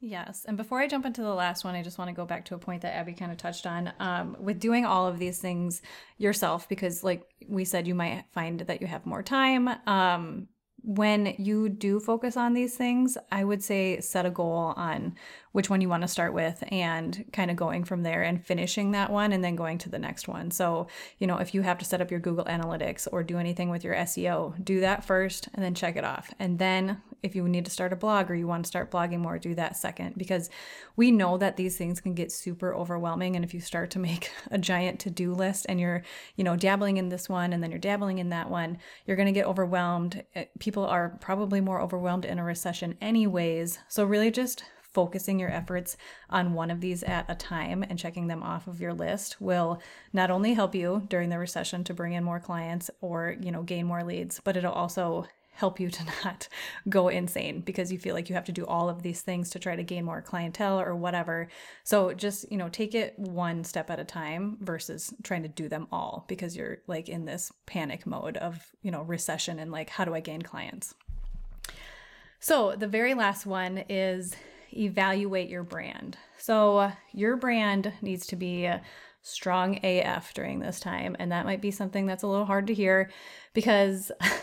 Yes. 0.00 0.44
And 0.46 0.56
before 0.56 0.78
I 0.78 0.86
jump 0.86 1.06
into 1.06 1.22
the 1.22 1.34
last 1.34 1.64
one, 1.64 1.74
I 1.74 1.82
just 1.82 1.98
want 1.98 2.08
to 2.08 2.14
go 2.14 2.24
back 2.24 2.44
to 2.46 2.54
a 2.54 2.58
point 2.58 2.82
that 2.82 2.94
Abby 2.94 3.14
kind 3.14 3.32
of 3.32 3.38
touched 3.38 3.66
on 3.66 3.92
um, 3.98 4.36
with 4.38 4.60
doing 4.60 4.84
all 4.84 5.08
of 5.08 5.18
these 5.18 5.38
things 5.38 5.82
yourself, 6.18 6.68
because, 6.68 7.02
like 7.02 7.24
we 7.48 7.64
said, 7.64 7.88
you 7.88 7.96
might 7.96 8.24
find 8.30 8.60
that 8.60 8.80
you 8.80 8.86
have 8.86 9.06
more 9.06 9.24
time. 9.24 9.68
Um, 9.88 10.48
when 10.82 11.34
you 11.38 11.68
do 11.68 12.00
focus 12.00 12.36
on 12.36 12.54
these 12.54 12.76
things, 12.76 13.18
I 13.30 13.44
would 13.44 13.62
say 13.62 14.00
set 14.00 14.26
a 14.26 14.30
goal 14.30 14.74
on 14.76 15.16
which 15.52 15.68
one 15.68 15.80
you 15.80 15.88
want 15.88 16.02
to 16.02 16.08
start 16.08 16.32
with 16.32 16.62
and 16.70 17.24
kind 17.32 17.50
of 17.50 17.56
going 17.56 17.84
from 17.84 18.02
there 18.02 18.22
and 18.22 18.44
finishing 18.44 18.92
that 18.92 19.10
one 19.10 19.32
and 19.32 19.42
then 19.42 19.56
going 19.56 19.78
to 19.78 19.88
the 19.88 19.98
next 19.98 20.28
one. 20.28 20.50
So, 20.50 20.86
you 21.18 21.26
know, 21.26 21.38
if 21.38 21.54
you 21.54 21.62
have 21.62 21.78
to 21.78 21.84
set 21.84 22.00
up 22.00 22.10
your 22.10 22.20
Google 22.20 22.44
Analytics 22.44 23.08
or 23.10 23.22
do 23.22 23.38
anything 23.38 23.70
with 23.70 23.82
your 23.82 23.94
SEO, 23.94 24.62
do 24.64 24.80
that 24.80 25.04
first 25.04 25.48
and 25.54 25.64
then 25.64 25.74
check 25.74 25.96
it 25.96 26.04
off. 26.04 26.32
And 26.38 26.58
then 26.58 27.02
if 27.22 27.34
you 27.34 27.48
need 27.48 27.64
to 27.64 27.70
start 27.70 27.92
a 27.92 27.96
blog 27.96 28.30
or 28.30 28.34
you 28.34 28.46
want 28.46 28.64
to 28.64 28.68
start 28.68 28.90
blogging 28.90 29.18
more, 29.18 29.38
do 29.38 29.54
that 29.54 29.76
second 29.76 30.14
because 30.16 30.50
we 30.96 31.10
know 31.10 31.36
that 31.38 31.56
these 31.56 31.76
things 31.76 32.00
can 32.00 32.14
get 32.14 32.32
super 32.32 32.74
overwhelming. 32.74 33.36
And 33.36 33.44
if 33.44 33.54
you 33.54 33.60
start 33.60 33.90
to 33.92 33.98
make 34.08 34.30
a 34.50 34.58
giant 34.58 35.00
to 35.00 35.10
do 35.10 35.32
list 35.32 35.66
and 35.68 35.80
you're, 35.80 36.02
you 36.36 36.44
know, 36.44 36.56
dabbling 36.56 36.96
in 36.96 37.08
this 37.08 37.28
one 37.28 37.52
and 37.52 37.62
then 37.62 37.70
you're 37.70 37.78
dabbling 37.78 38.18
in 38.18 38.30
that 38.30 38.50
one, 38.50 38.78
you're 39.06 39.16
going 39.16 39.26
to 39.26 39.32
get 39.32 39.46
overwhelmed. 39.46 40.24
Eh, 40.34 40.46
people 40.58 40.84
are 40.84 41.16
probably 41.20 41.60
more 41.60 41.80
overwhelmed 41.80 42.24
in 42.24 42.38
a 42.38 42.44
recession, 42.44 42.96
anyways. 43.00 43.78
So, 43.88 44.04
really 44.04 44.30
just 44.30 44.64
focusing 44.92 45.38
your 45.38 45.50
efforts 45.50 45.96
on 46.30 46.54
one 46.54 46.70
of 46.70 46.80
these 46.80 47.02
at 47.02 47.24
a 47.28 47.34
time 47.34 47.84
and 47.88 47.98
checking 47.98 48.26
them 48.26 48.42
off 48.42 48.66
of 48.66 48.80
your 48.80 48.94
list 48.94 49.40
will 49.40 49.80
not 50.12 50.30
only 50.30 50.54
help 50.54 50.74
you 50.74 51.06
during 51.08 51.28
the 51.28 51.38
recession 51.38 51.84
to 51.84 51.94
bring 51.94 52.14
in 52.14 52.24
more 52.24 52.40
clients 52.40 52.90
or 53.00 53.36
you 53.40 53.52
know 53.52 53.62
gain 53.62 53.86
more 53.86 54.02
leads 54.02 54.40
but 54.42 54.56
it'll 54.56 54.72
also 54.72 55.26
help 55.58 55.80
you 55.80 55.90
to 55.90 56.04
not 56.24 56.48
go 56.88 57.08
insane 57.08 57.60
because 57.60 57.90
you 57.90 57.98
feel 57.98 58.14
like 58.14 58.28
you 58.28 58.34
have 58.34 58.44
to 58.44 58.52
do 58.52 58.64
all 58.66 58.88
of 58.88 59.02
these 59.02 59.22
things 59.22 59.50
to 59.50 59.58
try 59.58 59.74
to 59.74 59.82
gain 59.82 60.04
more 60.04 60.22
clientele 60.22 60.80
or 60.80 60.94
whatever. 60.94 61.48
So 61.82 62.14
just, 62.14 62.50
you 62.50 62.56
know, 62.56 62.68
take 62.68 62.94
it 62.94 63.18
one 63.18 63.64
step 63.64 63.90
at 63.90 63.98
a 63.98 64.04
time 64.04 64.56
versus 64.60 65.12
trying 65.24 65.42
to 65.42 65.48
do 65.48 65.68
them 65.68 65.88
all 65.90 66.24
because 66.28 66.56
you're 66.56 66.78
like 66.86 67.08
in 67.08 67.24
this 67.24 67.52
panic 67.66 68.06
mode 68.06 68.36
of, 68.36 68.64
you 68.82 68.92
know, 68.92 69.02
recession 69.02 69.58
and 69.58 69.72
like, 69.72 69.90
how 69.90 70.04
do 70.04 70.14
I 70.14 70.20
gain 70.20 70.42
clients? 70.42 70.94
So 72.38 72.76
the 72.76 72.86
very 72.86 73.14
last 73.14 73.44
one 73.44 73.78
is 73.88 74.36
evaluate 74.72 75.48
your 75.48 75.64
brand. 75.64 76.16
So 76.36 76.92
your 77.12 77.36
brand 77.36 77.92
needs 78.00 78.28
to 78.28 78.36
be 78.36 78.70
strong 79.22 79.78
AF 79.84 80.32
during 80.34 80.60
this 80.60 80.78
time. 80.80 81.16
And 81.18 81.32
that 81.32 81.44
might 81.44 81.60
be 81.60 81.70
something 81.70 82.06
that's 82.06 82.22
a 82.22 82.26
little 82.26 82.46
hard 82.46 82.68
to 82.68 82.74
hear 82.74 83.10
because 83.54 84.12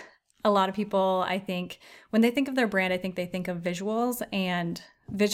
a 0.46 0.52
lot 0.52 0.70
of 0.70 0.76
people, 0.76 1.26
I 1.28 1.40
think, 1.40 1.80
when 2.12 2.22
they 2.22 2.32
think 2.32 2.48
of 2.48 2.56
their 2.56 2.68
brand, 2.68 2.94
I 2.94 2.98
think 2.98 3.16
they 3.16 3.26
think 3.26 3.48
of 3.48 3.58
visuals 3.58 4.22
and 4.32 4.82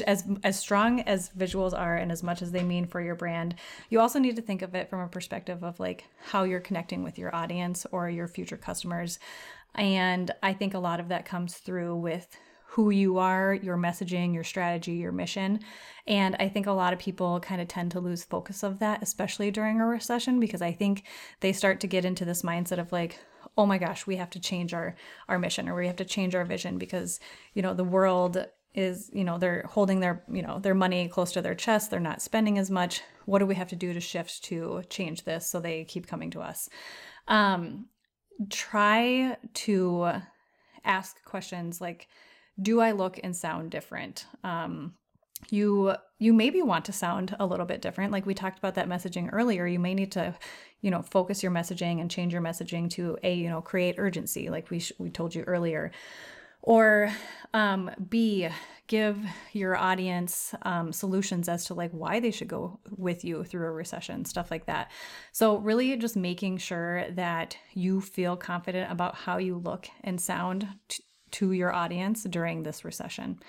as 0.06 0.25
as 0.44 0.60
strong 0.60 1.00
as 1.01 1.30
visuals 1.38 1.77
are 1.77 1.96
and 1.96 2.12
as 2.12 2.24
much 2.24 2.41
as 2.41 2.51
they 2.51 2.62
mean 2.62 2.86
for 2.86 3.00
your 3.00 3.15
brand 3.15 3.56
you 3.89 4.01
also 4.01 4.20
need 4.20 4.36
to 4.36 4.41
think 4.41 4.62
of 4.62 4.75
it 4.75 4.89
from 4.89 5.00
a 5.00 5.08
perspective 5.08 5.63
of 5.63 5.80
like 5.80 6.03
how 6.20 6.44
you're 6.44 6.60
connecting 6.60 7.03
with 7.03 7.18
your 7.18 7.34
audience 7.34 7.86
or 7.94 8.10
your 8.10 8.27
future 8.27 8.58
customers. 8.58 9.18
And 9.75 10.30
i 10.44 10.51
think 10.51 10.74
a 10.74 10.80
lot 10.80 11.00
of 11.00 11.08
that 11.08 11.25
comes 11.25 11.56
through 11.56 11.96
with 11.96 12.36
who 12.65 12.89
you 12.89 13.18
are 13.18 13.53
your 13.53 13.77
messaging 13.77 14.34
your 14.34 14.44
strategy 14.44 14.94
your 14.94 15.13
mission. 15.13 15.62
And 16.06 16.36
i 16.38 16.50
think 16.50 16.68
a 16.68 16.74
lot 16.74 16.91
of 16.91 17.00
people 17.00 17.39
kind 17.39 17.62
of 17.62 17.70
tend 17.70 17.91
to 17.91 18.01
lose 18.01 18.25
focus 18.25 18.63
of 18.63 18.80
that 18.80 19.01
especially 19.01 19.51
during 19.51 19.80
a 19.80 19.86
recession 19.86 20.41
because 20.41 20.62
i 20.62 20.74
think 20.74 21.03
they 21.39 21.53
start 21.53 21.80
to 21.80 21.88
get 21.88 22.03
into 22.03 22.25
this 22.25 22.41
mindset 22.41 22.77
of 22.77 22.91
like 22.91 23.20
oh 23.58 23.65
my 23.65 23.77
gosh, 23.77 24.08
we 24.08 24.15
have 24.15 24.29
to 24.31 24.39
change 24.39 24.74
our 24.74 24.96
our 25.27 25.39
mission 25.39 25.67
or 25.67 25.75
we 25.75 25.88
have 25.88 25.96
to 25.98 26.05
change 26.05 26.36
our 26.36 26.46
vision 26.46 26.77
because, 26.77 27.20
you 27.53 27.62
know, 27.62 27.74
the 27.74 27.84
world 27.84 28.46
is, 28.74 29.10
you 29.13 29.24
know, 29.24 29.38
they're 29.38 29.65
holding 29.70 30.00
their, 30.00 30.24
you 30.31 30.41
know, 30.41 30.60
their 30.60 30.74
money 30.74 31.08
close 31.08 31.31
to 31.34 31.41
their 31.41 31.55
chest, 31.55 31.91
they're 31.91 32.00
not 32.00 32.22
spending 32.22 32.58
as 32.58 32.72
much. 32.72 33.01
What 33.25 33.39
do 33.39 33.46
we 33.46 33.55
have 33.55 33.70
to 33.70 33.75
do 33.75 33.93
to 33.93 34.00
shift 34.00 34.43
to 34.46 34.84
change 34.89 35.24
this 35.24 35.48
so 35.48 35.60
they 35.60 35.84
keep 35.84 36.08
coming 36.08 36.31
to 36.31 36.41
us? 36.41 36.70
Um 37.27 37.88
try 38.50 39.38
to 39.53 40.12
ask 40.84 41.24
questions 41.25 41.81
like 41.81 42.08
do 42.62 42.79
I 42.79 42.91
look 42.91 43.20
and 43.24 43.36
sound 43.36 43.72
different? 43.72 44.25
Um 44.43 44.93
you 45.50 45.95
you 46.19 46.33
maybe 46.33 46.62
want 46.62 46.86
to 46.86 46.93
sound 46.93 47.36
a 47.39 47.45
little 47.45 47.65
bit 47.65 47.81
different. 47.81 48.12
Like 48.12 48.25
we 48.25 48.33
talked 48.33 48.60
about 48.60 48.75
that 48.75 48.88
messaging 48.88 49.29
earlier 49.31 49.65
you 49.65 49.79
may 49.79 49.93
need 49.93 50.12
to 50.13 50.36
you 50.81 50.91
know 50.91 51.01
focus 51.01 51.41
your 51.43 51.51
messaging 51.51 52.01
and 52.01 52.12
change 52.12 52.33
your 52.33 52.41
messaging 52.41 52.89
to 52.91 53.17
a 53.24 53.33
you 53.33 53.50
know 53.50 53.62
create 53.62 53.95
urgency 53.98 54.50
like 54.50 54.69
we 54.69 54.79
sh- 54.79 54.93
we 54.98 55.10
told 55.10 55.36
you 55.36 55.43
earlier. 55.43 55.91
Or 56.63 57.12
um, 57.55 57.89
b 58.10 58.48
give 58.86 59.17
your 59.53 59.77
audience 59.77 60.53
um, 60.63 60.91
solutions 60.91 61.48
as 61.48 61.63
to 61.65 61.74
like 61.74 61.91
why 61.91 62.19
they 62.19 62.29
should 62.29 62.50
go 62.50 62.77
with 62.98 63.24
you 63.24 63.45
through 63.45 63.65
a 63.65 63.71
recession 63.71 64.25
stuff 64.25 64.51
like 64.51 64.65
that. 64.65 64.91
So 65.31 65.57
really 65.57 65.95
just 65.95 66.17
making 66.17 66.57
sure 66.57 67.10
that 67.12 67.55
you 67.74 68.01
feel 68.01 68.36
confident 68.36 68.91
about 68.91 69.15
how 69.15 69.38
you 69.38 69.57
look 69.57 69.88
and 70.03 70.19
sound 70.19 70.67
t- 70.89 71.03
to 71.31 71.53
your 71.53 71.74
audience 71.74 72.24
during 72.25 72.63
this 72.63 72.83
recession 72.83 73.39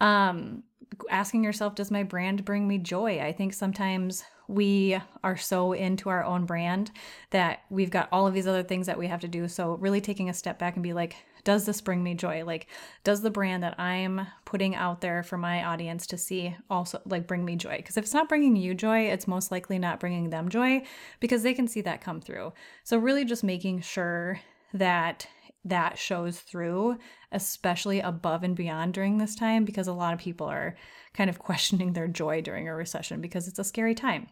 Um, 0.00 0.62
asking 1.10 1.44
yourself, 1.44 1.74
does 1.74 1.90
my 1.90 2.02
brand 2.02 2.44
bring 2.44 2.68
me 2.68 2.78
joy? 2.78 3.20
I 3.20 3.32
think 3.32 3.52
sometimes 3.52 4.24
we 4.46 4.98
are 5.22 5.36
so 5.36 5.72
into 5.72 6.08
our 6.08 6.22
own 6.24 6.44
brand 6.44 6.90
that 7.30 7.60
we've 7.70 7.90
got 7.90 8.08
all 8.12 8.26
of 8.26 8.34
these 8.34 8.46
other 8.46 8.62
things 8.62 8.86
that 8.86 8.98
we 8.98 9.06
have 9.06 9.20
to 9.20 9.28
do. 9.28 9.48
So, 9.48 9.74
really 9.74 10.00
taking 10.00 10.28
a 10.28 10.34
step 10.34 10.58
back 10.58 10.74
and 10.74 10.82
be 10.82 10.92
like, 10.92 11.16
does 11.44 11.66
this 11.66 11.80
bring 11.80 12.02
me 12.02 12.14
joy? 12.14 12.44
Like, 12.44 12.68
does 13.04 13.20
the 13.20 13.30
brand 13.30 13.62
that 13.62 13.78
I'm 13.78 14.26
putting 14.44 14.74
out 14.74 15.00
there 15.00 15.22
for 15.22 15.36
my 15.36 15.64
audience 15.64 16.06
to 16.08 16.18
see 16.18 16.56
also 16.70 17.00
like 17.06 17.26
bring 17.26 17.44
me 17.44 17.56
joy? 17.56 17.76
Because 17.76 17.96
if 17.96 18.04
it's 18.04 18.14
not 18.14 18.28
bringing 18.28 18.56
you 18.56 18.74
joy, 18.74 19.06
it's 19.06 19.28
most 19.28 19.50
likely 19.50 19.78
not 19.78 20.00
bringing 20.00 20.30
them 20.30 20.48
joy 20.48 20.82
because 21.20 21.42
they 21.42 21.54
can 21.54 21.68
see 21.68 21.80
that 21.82 22.00
come 22.00 22.20
through. 22.20 22.52
So, 22.82 22.98
really 22.98 23.24
just 23.24 23.44
making 23.44 23.80
sure 23.80 24.40
that 24.72 25.26
that 25.64 25.98
shows 25.98 26.40
through, 26.40 26.98
especially 27.32 28.00
above 28.00 28.42
and 28.42 28.54
beyond 28.54 28.94
during 28.94 29.18
this 29.18 29.34
time, 29.34 29.64
because 29.64 29.86
a 29.86 29.92
lot 29.92 30.12
of 30.12 30.20
people 30.20 30.46
are 30.46 30.76
kind 31.14 31.30
of 31.30 31.38
questioning 31.40 31.92
their 31.92 32.08
joy 32.08 32.40
during 32.40 32.68
a 32.68 32.74
recession 32.74 33.20
because 33.20 33.48
it's 33.48 33.58
a 33.58 33.64
scary 33.64 33.94
time. 33.94 34.28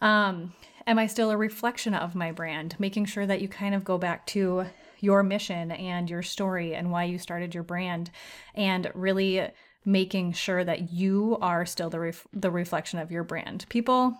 Um, 0.00 0.54
am 0.86 0.98
I 0.98 1.06
still 1.06 1.30
a 1.30 1.36
reflection 1.36 1.94
of 1.94 2.14
my 2.14 2.32
brand? 2.32 2.76
Making 2.78 3.04
sure 3.04 3.26
that 3.26 3.40
you 3.40 3.48
kind 3.48 3.74
of 3.74 3.84
go 3.84 3.98
back 3.98 4.26
to 4.28 4.66
your 5.00 5.22
mission 5.22 5.70
and 5.72 6.08
your 6.08 6.22
story 6.22 6.74
and 6.74 6.90
why 6.90 7.04
you 7.04 7.18
started 7.18 7.54
your 7.54 7.62
brand 7.62 8.10
and 8.54 8.90
really 8.94 9.48
making 9.84 10.32
sure 10.32 10.64
that 10.64 10.92
you 10.92 11.38
are 11.40 11.64
still 11.64 11.90
the 11.90 12.00
ref- 12.00 12.26
the 12.32 12.50
reflection 12.50 12.98
of 12.98 13.10
your 13.10 13.24
brand. 13.24 13.64
People 13.68 14.18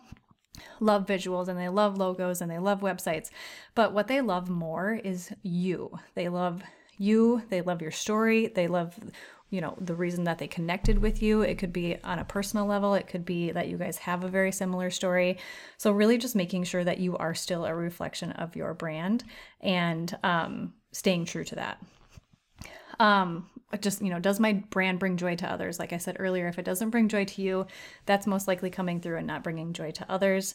love 0.80 1.06
visuals 1.06 1.48
and 1.48 1.58
they 1.58 1.68
love 1.68 1.96
logos 1.96 2.40
and 2.40 2.50
they 2.50 2.58
love 2.58 2.80
websites, 2.80 3.30
but 3.74 3.92
what 3.92 4.08
they 4.08 4.20
love 4.20 4.48
more 4.48 4.94
is 4.94 5.30
you. 5.42 5.98
They 6.14 6.28
love 6.28 6.62
you, 6.96 7.42
they 7.48 7.60
love 7.60 7.80
your 7.82 7.90
story, 7.90 8.48
they 8.48 8.66
love 8.66 8.98
you 9.50 9.62
know 9.62 9.74
the 9.80 9.94
reason 9.94 10.24
that 10.24 10.38
they 10.38 10.46
connected 10.46 10.98
with 10.98 11.22
you. 11.22 11.40
It 11.42 11.58
could 11.58 11.72
be 11.72 11.96
on 12.04 12.18
a 12.18 12.24
personal 12.24 12.66
level. 12.66 12.94
It 12.94 13.06
could 13.06 13.24
be 13.24 13.50
that 13.52 13.68
you 13.68 13.78
guys 13.78 13.98
have 13.98 14.22
a 14.22 14.28
very 14.28 14.52
similar 14.52 14.90
story. 14.90 15.38
So 15.78 15.90
really 15.92 16.18
just 16.18 16.36
making 16.36 16.64
sure 16.64 16.84
that 16.84 16.98
you 16.98 17.16
are 17.16 17.34
still 17.34 17.64
a 17.64 17.74
reflection 17.74 18.32
of 18.32 18.56
your 18.56 18.74
brand 18.74 19.24
and 19.60 20.16
um, 20.22 20.74
staying 20.92 21.24
true 21.24 21.44
to 21.44 21.54
that. 21.54 21.82
Um, 23.00 23.48
just 23.76 24.02
you 24.02 24.10
know 24.10 24.18
does 24.18 24.40
my 24.40 24.54
brand 24.70 24.98
bring 24.98 25.16
joy 25.16 25.36
to 25.36 25.50
others? 25.50 25.78
Like 25.78 25.92
i 25.92 25.98
said 25.98 26.16
earlier 26.18 26.48
if 26.48 26.58
it 26.58 26.64
doesn't 26.64 26.90
bring 26.90 27.08
joy 27.08 27.24
to 27.26 27.42
you 27.42 27.66
that's 28.06 28.26
most 28.26 28.48
likely 28.48 28.70
coming 28.70 29.00
through 29.00 29.18
and 29.18 29.26
not 29.26 29.44
bringing 29.44 29.72
joy 29.72 29.90
to 29.92 30.10
others. 30.10 30.54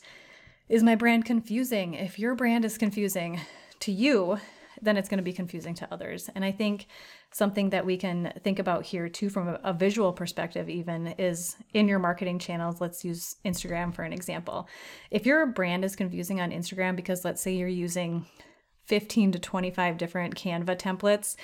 Is 0.69 0.83
my 0.83 0.95
brand 0.95 1.25
confusing? 1.25 1.93
If 1.93 2.17
your 2.17 2.35
brand 2.35 2.65
is 2.65 2.77
confusing 2.77 3.39
to 3.81 3.91
you 3.91 4.39
then 4.81 4.97
it's 4.97 5.07
going 5.07 5.19
to 5.19 5.23
be 5.23 5.33
confusing 5.33 5.75
to 5.75 5.87
others. 5.93 6.29
And 6.33 6.43
i 6.43 6.51
think 6.51 6.87
something 7.31 7.71
that 7.71 7.85
we 7.85 7.97
can 7.97 8.33
think 8.43 8.59
about 8.59 8.85
here 8.85 9.09
too 9.09 9.29
from 9.29 9.57
a, 9.63 9.73
visual 9.73 10.13
perspective 10.13 10.69
even 10.69 11.07
is 11.17 11.55
in 11.73 11.87
your 11.87 11.99
marketing 11.99 12.39
channels. 12.39 12.79
Let's 12.79 13.03
use 13.03 13.37
instagram 13.43 13.93
for 13.93 14.03
an 14.03 14.13
example. 14.13 14.67
If 15.11 15.25
your 15.25 15.45
brand 15.47 15.83
is 15.83 15.95
confusing 15.95 16.41
on 16.41 16.51
instagram 16.51 16.95
because 16.95 17.25
let's 17.25 17.41
say 17.41 17.53
you're 17.53 17.67
using 17.67 18.25
15 18.85 19.33
to 19.33 19.39
25 19.39 19.97
different 19.97 20.35
canva 20.35 20.77
templates 20.77 21.35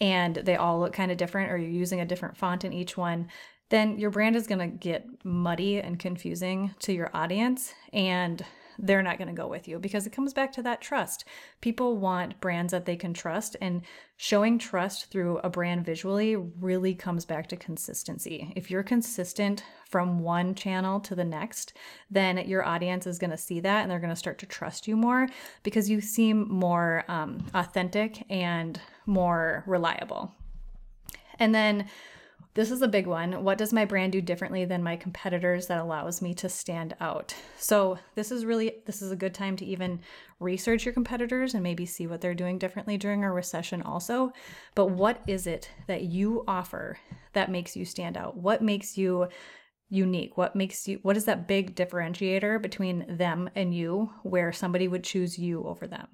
and 0.00 0.36
they 0.36 0.56
all 0.56 0.80
look 0.80 0.92
kind 0.92 1.10
of 1.10 1.16
different 1.16 1.50
or 1.50 1.56
you're 1.56 1.70
using 1.70 2.00
a 2.00 2.06
different 2.06 2.36
font 2.36 2.64
in 2.64 2.72
each 2.72 2.96
one 2.96 3.28
then 3.70 3.98
your 3.98 4.10
brand 4.10 4.34
is 4.34 4.46
going 4.46 4.58
to 4.58 4.78
get 4.78 5.06
muddy 5.24 5.78
and 5.78 5.98
confusing 5.98 6.74
to 6.78 6.92
your 6.92 7.10
audience 7.14 7.74
and 7.92 8.44
they're 8.78 9.02
not 9.02 9.18
going 9.18 9.28
to 9.28 9.34
go 9.34 9.48
with 9.48 9.66
you 9.66 9.78
because 9.78 10.06
it 10.06 10.12
comes 10.12 10.32
back 10.32 10.52
to 10.52 10.62
that 10.62 10.80
trust. 10.80 11.24
People 11.60 11.96
want 11.96 12.40
brands 12.40 12.70
that 12.70 12.86
they 12.86 12.96
can 12.96 13.12
trust, 13.12 13.56
and 13.60 13.82
showing 14.16 14.58
trust 14.58 15.10
through 15.10 15.38
a 15.38 15.50
brand 15.50 15.84
visually 15.84 16.36
really 16.36 16.94
comes 16.94 17.24
back 17.24 17.48
to 17.48 17.56
consistency. 17.56 18.52
If 18.56 18.70
you're 18.70 18.82
consistent 18.82 19.64
from 19.88 20.20
one 20.20 20.54
channel 20.54 21.00
to 21.00 21.14
the 21.14 21.24
next, 21.24 21.72
then 22.10 22.38
your 22.48 22.64
audience 22.64 23.06
is 23.06 23.18
going 23.18 23.30
to 23.30 23.36
see 23.36 23.60
that 23.60 23.82
and 23.82 23.90
they're 23.90 23.98
going 23.98 24.10
to 24.10 24.16
start 24.16 24.38
to 24.38 24.46
trust 24.46 24.86
you 24.86 24.96
more 24.96 25.28
because 25.62 25.90
you 25.90 26.00
seem 26.00 26.48
more 26.48 27.04
um, 27.08 27.44
authentic 27.54 28.24
and 28.30 28.80
more 29.08 29.64
reliable. 29.66 30.32
And 31.40 31.54
then 31.54 31.88
this 32.58 32.72
is 32.72 32.82
a 32.82 32.88
big 32.88 33.06
one. 33.06 33.44
What 33.44 33.56
does 33.56 33.72
my 33.72 33.84
brand 33.84 34.10
do 34.10 34.20
differently 34.20 34.64
than 34.64 34.82
my 34.82 34.96
competitors 34.96 35.68
that 35.68 35.78
allows 35.78 36.20
me 36.20 36.34
to 36.34 36.48
stand 36.48 36.96
out? 37.00 37.32
So, 37.56 37.98
this 38.16 38.32
is 38.32 38.44
really 38.44 38.78
this 38.84 39.00
is 39.00 39.12
a 39.12 39.16
good 39.16 39.32
time 39.32 39.54
to 39.58 39.64
even 39.64 40.00
research 40.40 40.84
your 40.84 40.92
competitors 40.92 41.54
and 41.54 41.62
maybe 41.62 41.86
see 41.86 42.08
what 42.08 42.20
they're 42.20 42.34
doing 42.34 42.58
differently 42.58 42.96
during 42.96 43.22
a 43.22 43.32
recession 43.32 43.80
also. 43.82 44.32
But 44.74 44.86
what 44.86 45.22
is 45.28 45.46
it 45.46 45.70
that 45.86 46.02
you 46.02 46.42
offer 46.48 46.98
that 47.32 47.48
makes 47.48 47.76
you 47.76 47.84
stand 47.84 48.16
out? 48.16 48.36
What 48.36 48.60
makes 48.60 48.98
you 48.98 49.28
unique? 49.88 50.36
What 50.36 50.56
makes 50.56 50.88
you 50.88 50.98
what 51.02 51.16
is 51.16 51.26
that 51.26 51.46
big 51.46 51.76
differentiator 51.76 52.60
between 52.60 53.06
them 53.16 53.48
and 53.54 53.72
you 53.72 54.10
where 54.24 54.52
somebody 54.52 54.88
would 54.88 55.04
choose 55.04 55.38
you 55.38 55.62
over 55.64 55.86
them? 55.86 56.08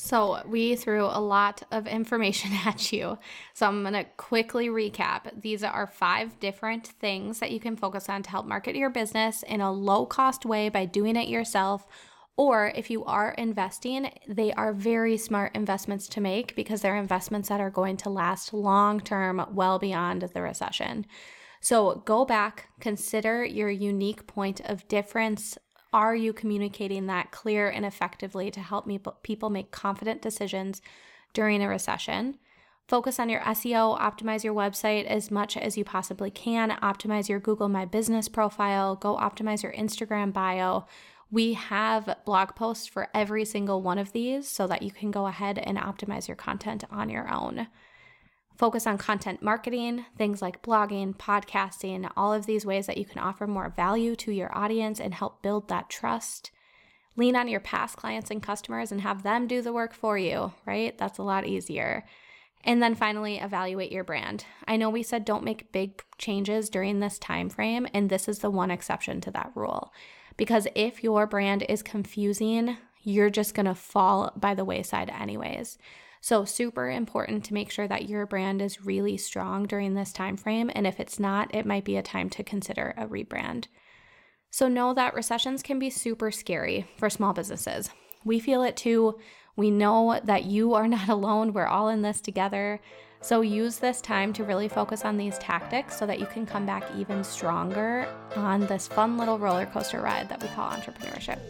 So, 0.00 0.40
we 0.46 0.76
threw 0.76 1.06
a 1.06 1.18
lot 1.18 1.64
of 1.72 1.88
information 1.88 2.52
at 2.64 2.92
you. 2.92 3.18
So, 3.52 3.66
I'm 3.66 3.82
going 3.82 3.94
to 3.94 4.04
quickly 4.04 4.68
recap. 4.68 5.42
These 5.42 5.64
are 5.64 5.88
five 5.88 6.38
different 6.38 6.86
things 6.86 7.40
that 7.40 7.50
you 7.50 7.58
can 7.58 7.74
focus 7.74 8.08
on 8.08 8.22
to 8.22 8.30
help 8.30 8.46
market 8.46 8.76
your 8.76 8.90
business 8.90 9.42
in 9.42 9.60
a 9.60 9.72
low 9.72 10.06
cost 10.06 10.46
way 10.46 10.68
by 10.68 10.84
doing 10.84 11.16
it 11.16 11.26
yourself. 11.26 11.84
Or 12.36 12.70
if 12.76 12.90
you 12.90 13.04
are 13.06 13.32
investing, 13.32 14.12
they 14.28 14.52
are 14.52 14.72
very 14.72 15.16
smart 15.16 15.56
investments 15.56 16.06
to 16.10 16.20
make 16.20 16.54
because 16.54 16.80
they're 16.80 16.94
investments 16.94 17.48
that 17.48 17.60
are 17.60 17.68
going 17.68 17.96
to 17.96 18.08
last 18.08 18.54
long 18.54 19.00
term, 19.00 19.44
well 19.50 19.80
beyond 19.80 20.22
the 20.22 20.42
recession. 20.42 21.06
So, 21.60 22.04
go 22.04 22.24
back, 22.24 22.68
consider 22.78 23.44
your 23.44 23.68
unique 23.68 24.28
point 24.28 24.60
of 24.64 24.86
difference 24.86 25.58
are 25.92 26.14
you 26.14 26.32
communicating 26.32 27.06
that 27.06 27.30
clear 27.30 27.68
and 27.68 27.84
effectively 27.84 28.50
to 28.50 28.60
help 28.60 28.88
people 29.22 29.50
make 29.50 29.70
confident 29.70 30.22
decisions 30.22 30.82
during 31.32 31.62
a 31.62 31.68
recession? 31.68 32.38
Focus 32.88 33.20
on 33.20 33.28
your 33.28 33.40
SEO, 33.40 33.98
optimize 34.00 34.44
your 34.44 34.54
website 34.54 35.04
as 35.04 35.30
much 35.30 35.58
as 35.58 35.76
you 35.76 35.84
possibly 35.84 36.30
can, 36.30 36.70
optimize 36.82 37.28
your 37.28 37.38
Google 37.38 37.68
My 37.68 37.84
Business 37.84 38.28
profile, 38.28 38.96
go 38.96 39.16
optimize 39.16 39.62
your 39.62 39.72
Instagram 39.72 40.32
bio. 40.32 40.86
We 41.30 41.52
have 41.52 42.16
blog 42.24 42.54
posts 42.54 42.86
for 42.86 43.08
every 43.12 43.44
single 43.44 43.82
one 43.82 43.98
of 43.98 44.12
these 44.12 44.48
so 44.48 44.66
that 44.66 44.80
you 44.80 44.90
can 44.90 45.10
go 45.10 45.26
ahead 45.26 45.58
and 45.58 45.76
optimize 45.76 46.28
your 46.28 46.36
content 46.36 46.84
on 46.90 47.10
your 47.10 47.30
own. 47.30 47.68
Focus 48.58 48.88
on 48.88 48.98
content 48.98 49.40
marketing, 49.40 50.04
things 50.16 50.42
like 50.42 50.62
blogging, 50.62 51.16
podcasting, 51.16 52.10
all 52.16 52.32
of 52.32 52.46
these 52.46 52.66
ways 52.66 52.86
that 52.86 52.98
you 52.98 53.04
can 53.04 53.20
offer 53.20 53.46
more 53.46 53.68
value 53.68 54.16
to 54.16 54.32
your 54.32 54.50
audience 54.52 54.98
and 54.98 55.14
help 55.14 55.42
build 55.42 55.68
that 55.68 55.88
trust. 55.88 56.50
Lean 57.14 57.36
on 57.36 57.46
your 57.46 57.60
past 57.60 57.96
clients 57.96 58.32
and 58.32 58.42
customers 58.42 58.90
and 58.90 59.02
have 59.02 59.22
them 59.22 59.46
do 59.46 59.62
the 59.62 59.72
work 59.72 59.94
for 59.94 60.18
you, 60.18 60.52
right? 60.66 60.98
That's 60.98 61.18
a 61.18 61.22
lot 61.22 61.46
easier. 61.46 62.04
And 62.64 62.82
then 62.82 62.96
finally, 62.96 63.38
evaluate 63.38 63.92
your 63.92 64.02
brand. 64.02 64.44
I 64.66 64.76
know 64.76 64.90
we 64.90 65.04
said 65.04 65.24
don't 65.24 65.44
make 65.44 65.70
big 65.70 66.02
changes 66.18 66.68
during 66.68 66.98
this 66.98 67.20
time 67.20 67.50
frame, 67.50 67.86
and 67.94 68.10
this 68.10 68.26
is 68.26 68.40
the 68.40 68.50
one 68.50 68.72
exception 68.72 69.20
to 69.20 69.30
that 69.30 69.52
rule. 69.54 69.92
Because 70.36 70.66
if 70.74 71.04
your 71.04 71.28
brand 71.28 71.64
is 71.68 71.84
confusing, 71.84 72.76
you're 73.04 73.30
just 73.30 73.54
going 73.54 73.66
to 73.66 73.74
fall 73.76 74.32
by 74.34 74.54
the 74.54 74.64
wayside 74.64 75.10
anyways. 75.10 75.78
So 76.20 76.44
super 76.44 76.90
important 76.90 77.44
to 77.44 77.54
make 77.54 77.70
sure 77.70 77.88
that 77.88 78.08
your 78.08 78.26
brand 78.26 78.60
is 78.60 78.84
really 78.84 79.16
strong 79.16 79.66
during 79.66 79.94
this 79.94 80.12
time 80.12 80.36
frame 80.36 80.70
and 80.74 80.86
if 80.86 81.00
it's 81.00 81.18
not, 81.18 81.54
it 81.54 81.66
might 81.66 81.84
be 81.84 81.96
a 81.96 82.02
time 82.02 82.28
to 82.30 82.42
consider 82.42 82.94
a 82.96 83.06
rebrand. 83.06 83.66
So 84.50 84.68
know 84.68 84.94
that 84.94 85.14
recessions 85.14 85.62
can 85.62 85.78
be 85.78 85.90
super 85.90 86.30
scary 86.30 86.86
for 86.96 87.10
small 87.10 87.32
businesses. 87.32 87.90
We 88.24 88.40
feel 88.40 88.62
it 88.62 88.76
too. 88.76 89.18
We 89.56 89.70
know 89.70 90.20
that 90.24 90.44
you 90.44 90.74
are 90.74 90.88
not 90.96 91.08
alone. 91.08 91.52
We're 91.52 91.66
all 91.66 91.88
in 91.88 92.02
this 92.02 92.20
together. 92.20 92.80
So 93.20 93.40
use 93.40 93.78
this 93.78 94.00
time 94.00 94.32
to 94.34 94.44
really 94.44 94.68
focus 94.68 95.04
on 95.04 95.16
these 95.16 95.38
tactics 95.38 95.98
so 95.98 96.06
that 96.06 96.20
you 96.20 96.26
can 96.26 96.46
come 96.46 96.64
back 96.64 96.84
even 96.96 97.24
stronger 97.24 98.08
on 98.36 98.66
this 98.66 98.86
fun 98.86 99.18
little 99.18 99.38
roller 99.38 99.66
coaster 99.66 100.00
ride 100.00 100.28
that 100.28 100.40
we 100.40 100.48
call 100.48 100.70
entrepreneurship. 100.70 101.40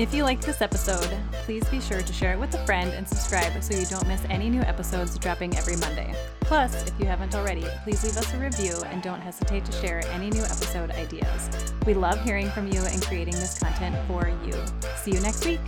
If 0.00 0.14
you 0.14 0.24
liked 0.24 0.46
this 0.46 0.62
episode, 0.62 1.10
please 1.44 1.62
be 1.68 1.78
sure 1.78 2.00
to 2.00 2.12
share 2.14 2.32
it 2.32 2.40
with 2.40 2.54
a 2.54 2.64
friend 2.64 2.90
and 2.94 3.06
subscribe 3.06 3.62
so 3.62 3.76
you 3.76 3.84
don't 3.84 4.08
miss 4.08 4.22
any 4.30 4.48
new 4.48 4.62
episodes 4.62 5.18
dropping 5.18 5.54
every 5.58 5.76
Monday. 5.76 6.14
Plus, 6.40 6.86
if 6.88 6.98
you 6.98 7.04
haven't 7.04 7.34
already, 7.34 7.66
please 7.84 8.02
leave 8.02 8.16
us 8.16 8.32
a 8.32 8.38
review 8.38 8.72
and 8.86 9.02
don't 9.02 9.20
hesitate 9.20 9.66
to 9.66 9.72
share 9.72 10.00
any 10.08 10.30
new 10.30 10.42
episode 10.42 10.90
ideas. 10.92 11.50
We 11.84 11.92
love 11.92 12.18
hearing 12.24 12.48
from 12.48 12.68
you 12.68 12.80
and 12.80 13.02
creating 13.02 13.34
this 13.34 13.58
content 13.58 13.94
for 14.08 14.32
you. 14.46 14.54
See 14.96 15.10
you 15.10 15.20
next 15.20 15.44
week. 15.44 15.60